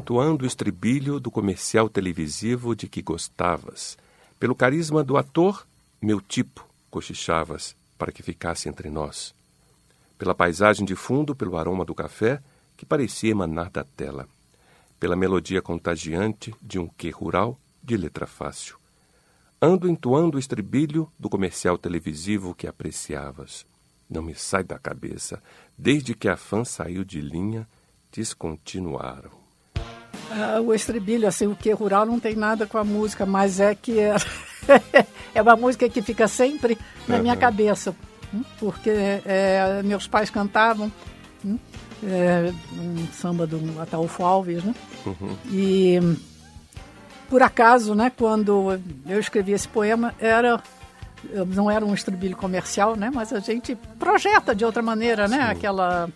Ando 0.05 0.13
entoando 0.13 0.43
o 0.43 0.47
estribilho 0.47 1.19
do 1.19 1.31
comercial 1.31 1.89
televisivo 1.89 2.75
de 2.75 2.87
que 2.87 3.01
gostavas. 3.01 3.97
Pelo 4.39 4.53
carisma 4.53 5.03
do 5.03 5.17
ator, 5.17 5.65
meu 5.99 6.21
tipo, 6.21 6.67
cochichavas, 6.91 7.75
para 7.97 8.11
que 8.11 8.21
ficasse 8.21 8.69
entre 8.69 8.89
nós. 8.89 9.33
Pela 10.15 10.35
paisagem 10.35 10.85
de 10.85 10.95
fundo, 10.95 11.35
pelo 11.35 11.57
aroma 11.57 11.83
do 11.83 11.95
café, 11.95 12.39
que 12.77 12.85
parecia 12.85 13.31
emanar 13.31 13.71
da 13.71 13.83
tela. 13.83 14.27
Pela 14.99 15.15
melodia 15.15 15.61
contagiante 15.61 16.53
de 16.61 16.77
um 16.77 16.87
quê 16.87 17.09
rural 17.09 17.59
de 17.81 17.97
letra 17.97 18.27
fácil. 18.27 18.77
Ando 19.59 19.89
entoando 19.89 20.37
o 20.37 20.39
estribilho 20.39 21.11
do 21.17 21.29
comercial 21.29 21.79
televisivo 21.79 22.53
que 22.53 22.67
apreciavas. 22.67 23.65
Não 24.07 24.21
me 24.21 24.35
sai 24.35 24.63
da 24.63 24.77
cabeça, 24.77 25.41
desde 25.75 26.13
que 26.13 26.29
a 26.29 26.37
fã 26.37 26.63
saiu 26.63 27.03
de 27.03 27.19
linha, 27.19 27.67
descontinuaram. 28.11 29.44
Uh, 30.31 30.61
o 30.61 30.73
estribilho, 30.73 31.27
assim, 31.27 31.45
o 31.45 31.55
que 31.55 31.71
rural 31.71 32.05
não 32.05 32.19
tem 32.19 32.35
nada 32.35 32.65
com 32.65 32.77
a 32.77 32.83
música, 32.83 33.25
mas 33.25 33.59
é 33.59 33.75
que 33.75 33.99
é, 33.99 34.15
é 35.35 35.41
uma 35.41 35.55
música 35.55 35.87
que 35.87 36.01
fica 36.01 36.27
sempre 36.27 36.77
na 37.07 37.17
uhum. 37.17 37.21
minha 37.21 37.35
cabeça, 37.37 37.95
hum, 38.33 38.43
porque 38.59 38.89
é, 38.89 39.81
meus 39.83 40.07
pais 40.07 40.31
cantavam 40.31 40.91
hum, 41.45 41.59
é, 42.03 42.51
um 42.73 43.07
samba 43.13 43.45
do 43.45 43.79
Ataúfo 43.79 44.23
Alves, 44.23 44.63
né? 44.63 44.73
Uhum. 45.05 45.37
E 45.51 45.99
por 47.29 47.43
acaso, 47.43 47.93
né, 47.93 48.11
quando 48.15 48.79
eu 49.07 49.19
escrevi 49.19 49.51
esse 49.51 49.67
poema, 49.67 50.13
era 50.19 50.61
não 51.47 51.71
era 51.71 51.83
um 51.83 51.93
estribilho 51.93 52.35
comercial, 52.35 52.95
né, 52.95 53.09
mas 53.11 53.33
a 53.33 53.39
gente 53.39 53.75
projeta 53.97 54.53
de 54.53 54.63
outra 54.63 54.83
maneira, 54.83 55.27
né, 55.27 55.37
Sim. 55.37 55.51
aquela 55.51 56.09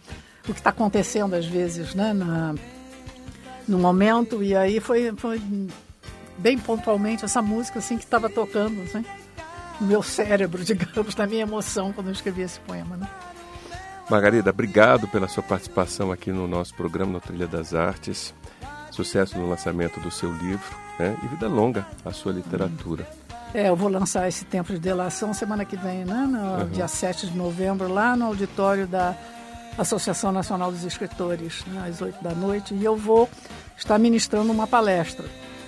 o 0.47 0.53
que 0.53 0.59
está 0.59 0.69
acontecendo 0.69 1.33
às 1.35 1.45
vezes, 1.45 1.95
né, 1.95 2.13
na 2.13 2.53
no 3.69 3.77
momento, 3.77 4.43
e 4.43 4.55
aí 4.55 4.79
foi, 4.79 5.13
foi 5.15 5.41
bem 6.37 6.57
pontualmente 6.57 7.23
essa 7.23 7.41
música 7.41 7.79
assim 7.79 7.97
que 7.97 8.03
estava 8.03 8.29
tocando, 8.29 8.81
assim, 8.81 9.05
no 9.79 9.87
meu 9.87 10.01
cérebro, 10.01 10.63
digamos, 10.65 11.15
na 11.15 11.27
minha 11.27 11.43
emoção 11.43 11.93
quando 11.93 12.07
eu 12.07 12.13
escrevi 12.13 12.41
esse 12.41 12.59
poema. 12.61 12.97
Né? 12.97 13.07
Margarida, 14.09 14.49
obrigado 14.49 15.07
pela 15.07 15.27
sua 15.27 15.43
participação 15.43 16.11
aqui 16.11 16.31
no 16.31 16.47
nosso 16.47 16.73
programa 16.73 17.13
no 17.13 17.21
Trilha 17.21 17.47
das 17.47 17.75
Artes. 17.75 18.33
Sucesso 18.89 19.37
no 19.37 19.47
lançamento 19.47 19.99
do 19.99 20.09
seu 20.09 20.33
livro 20.33 20.75
né? 20.97 21.15
e 21.23 21.27
vida 21.27 21.47
longa 21.47 21.85
a 22.03 22.11
sua 22.11 22.31
literatura. 22.31 23.07
É, 23.53 23.69
eu 23.69 23.75
vou 23.75 23.89
lançar 23.89 24.27
esse 24.27 24.45
Tempo 24.45 24.73
de 24.73 24.79
Delação 24.79 25.33
semana 25.33 25.65
que 25.65 25.75
vem, 25.75 26.05
né? 26.05 26.27
No 26.29 26.63
uhum. 26.63 26.69
dia 26.69 26.87
7 26.87 27.27
de 27.27 27.37
novembro, 27.37 27.87
lá 27.87 28.15
no 28.15 28.25
auditório 28.25 28.85
da 28.85 29.15
Associação 29.77 30.31
Nacional 30.31 30.71
dos 30.71 30.83
Escritores, 30.83 31.63
né, 31.67 31.87
às 31.87 32.01
8 32.01 32.23
da 32.23 32.31
noite, 32.31 32.73
e 32.73 32.83
eu 32.83 32.95
vou 32.95 33.29
estar 33.77 33.97
ministrando 33.97 34.51
uma 34.51 34.67
palestra 34.67 35.25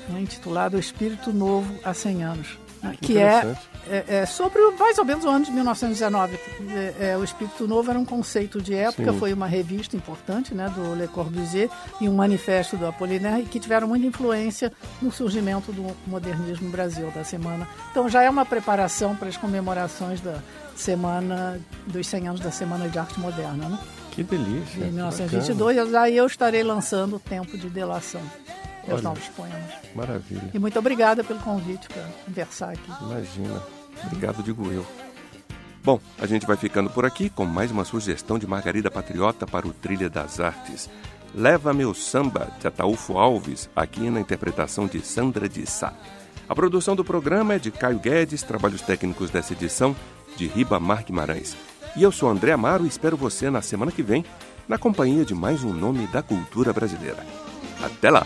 né, 0.10 0.22
intitulada 0.22 0.78
O 0.78 0.80
Espírito 0.80 1.32
Novo 1.32 1.74
há 1.84 1.94
100 1.94 2.24
anos, 2.24 2.60
que, 2.90 3.14
que 3.14 3.18
é, 3.18 3.56
é, 3.88 4.06
é, 4.08 4.26
sobre 4.26 4.60
mais 4.72 4.98
ou 4.98 5.06
menos 5.06 5.24
o 5.24 5.30
ano 5.30 5.46
de 5.46 5.52
1919. 5.52 6.40
É, 6.70 7.12
é, 7.12 7.18
o 7.18 7.24
Espírito 7.24 7.68
Novo 7.68 7.90
era 7.90 8.00
um 8.00 8.06
conceito 8.06 8.62
de 8.62 8.74
época, 8.74 9.12
Sim. 9.12 9.20
foi 9.20 9.34
uma 9.34 9.48
revista 9.48 9.96
importante 9.96 10.54
né, 10.54 10.70
do 10.70 10.96
Le 10.96 11.08
Corbusier 11.08 11.70
e 12.00 12.10
um 12.10 12.14
manifesto 12.14 12.78
do 12.78 12.88
Apollinaire 12.88 13.46
que 13.46 13.60
tiveram 13.60 13.88
muita 13.88 14.06
influência 14.06 14.72
no 15.02 15.12
surgimento 15.12 15.72
do 15.72 15.96
modernismo 16.08 16.66
no 16.66 16.72
Brasil 16.72 17.12
da 17.12 17.24
semana. 17.24 17.68
Então 17.92 18.10
já 18.10 18.24
é 18.24 18.30
uma 18.30 18.46
preparação 18.46 19.16
para 19.16 19.30
as 19.30 19.38
comemorações 19.38 20.22
da 20.22 20.40
semana 20.76 21.60
dos 21.88 22.08
100 22.08 22.28
anos 22.28 22.42
da 22.42 22.52
Semana 22.52 22.90
de 22.90 22.98
Arte 22.98 23.20
Moderna. 23.20 23.70
Né? 23.70 23.80
Que 24.12 24.24
delícia. 24.24 24.84
Em 24.84 24.92
1922, 24.92 25.78
bacana. 25.78 26.02
aí 26.02 26.18
eu 26.18 26.26
estarei 26.26 26.64
lançando 26.64 27.16
o 27.16 27.20
Tempo 27.20 27.58
de 27.58 27.70
Delação. 27.70 28.22
Olha, 28.88 29.02
novos 29.02 29.28
poemas. 29.30 29.72
Maravilha. 29.96 30.50
E 30.54 30.60
muito 30.60 30.78
obrigada 30.80 31.24
pelo 31.24 31.40
convite 31.40 31.88
para 31.88 32.04
conversar 32.26 32.72
aqui. 32.72 32.92
Imagina. 33.02 33.62
Obrigado, 34.06 34.44
digo 34.44 34.72
eu. 34.72 34.86
Bom, 35.84 36.00
a 36.20 36.28
gente 36.28 36.46
vai 36.46 36.56
ficando 36.56 36.90
por 36.90 37.06
aqui 37.06 37.30
com 37.30 37.44
mais 37.44 37.72
uma 37.72 37.84
sugestão 37.84 38.38
de 38.38 38.46
Margarida 38.46 38.92
Patriota 38.92 39.48
para 39.48 39.68
o 39.68 39.74
Trilha 39.74 40.10
das 40.10 40.40
Artes. 40.40 40.90
Leva 41.34 41.74
meu 41.74 41.94
samba 41.94 42.50
de 42.60 42.68
Ataúfo 42.68 43.18
Alves, 43.18 43.70
aqui 43.76 44.10
na 44.10 44.20
interpretação 44.20 44.86
de 44.86 45.02
Sandra 45.02 45.48
de 45.48 45.66
Sá. 45.66 45.94
A 46.48 46.54
produção 46.54 46.96
do 46.96 47.06
programa 47.06 47.54
é 47.54 47.60
de 47.60 47.72
Caio 47.72 47.98
Guedes, 47.98 48.44
trabalhos 48.44 48.82
técnicos 48.82 49.30
dessa 49.30 49.54
edição 49.54 49.96
de 50.36 50.48
Ribamar 50.48 51.04
Guimarães. 51.04 51.56
E 51.96 52.04
eu 52.04 52.12
sou 52.12 52.30
André 52.30 52.52
Amaro 52.52 52.86
e 52.86 52.88
espero 52.88 53.18
você 53.18 53.50
na 53.50 53.62
semana 53.62 53.92
que 53.92 54.04
vem, 54.04 54.26
na 54.68 54.78
companhia 54.78 55.26
de 55.26 55.34
mais 55.34 55.64
um 55.64 55.74
nome 55.74 56.06
da 56.08 56.22
cultura 56.22 56.72
brasileira. 56.72 57.26
Até 57.82 58.12
lá! 58.12 58.26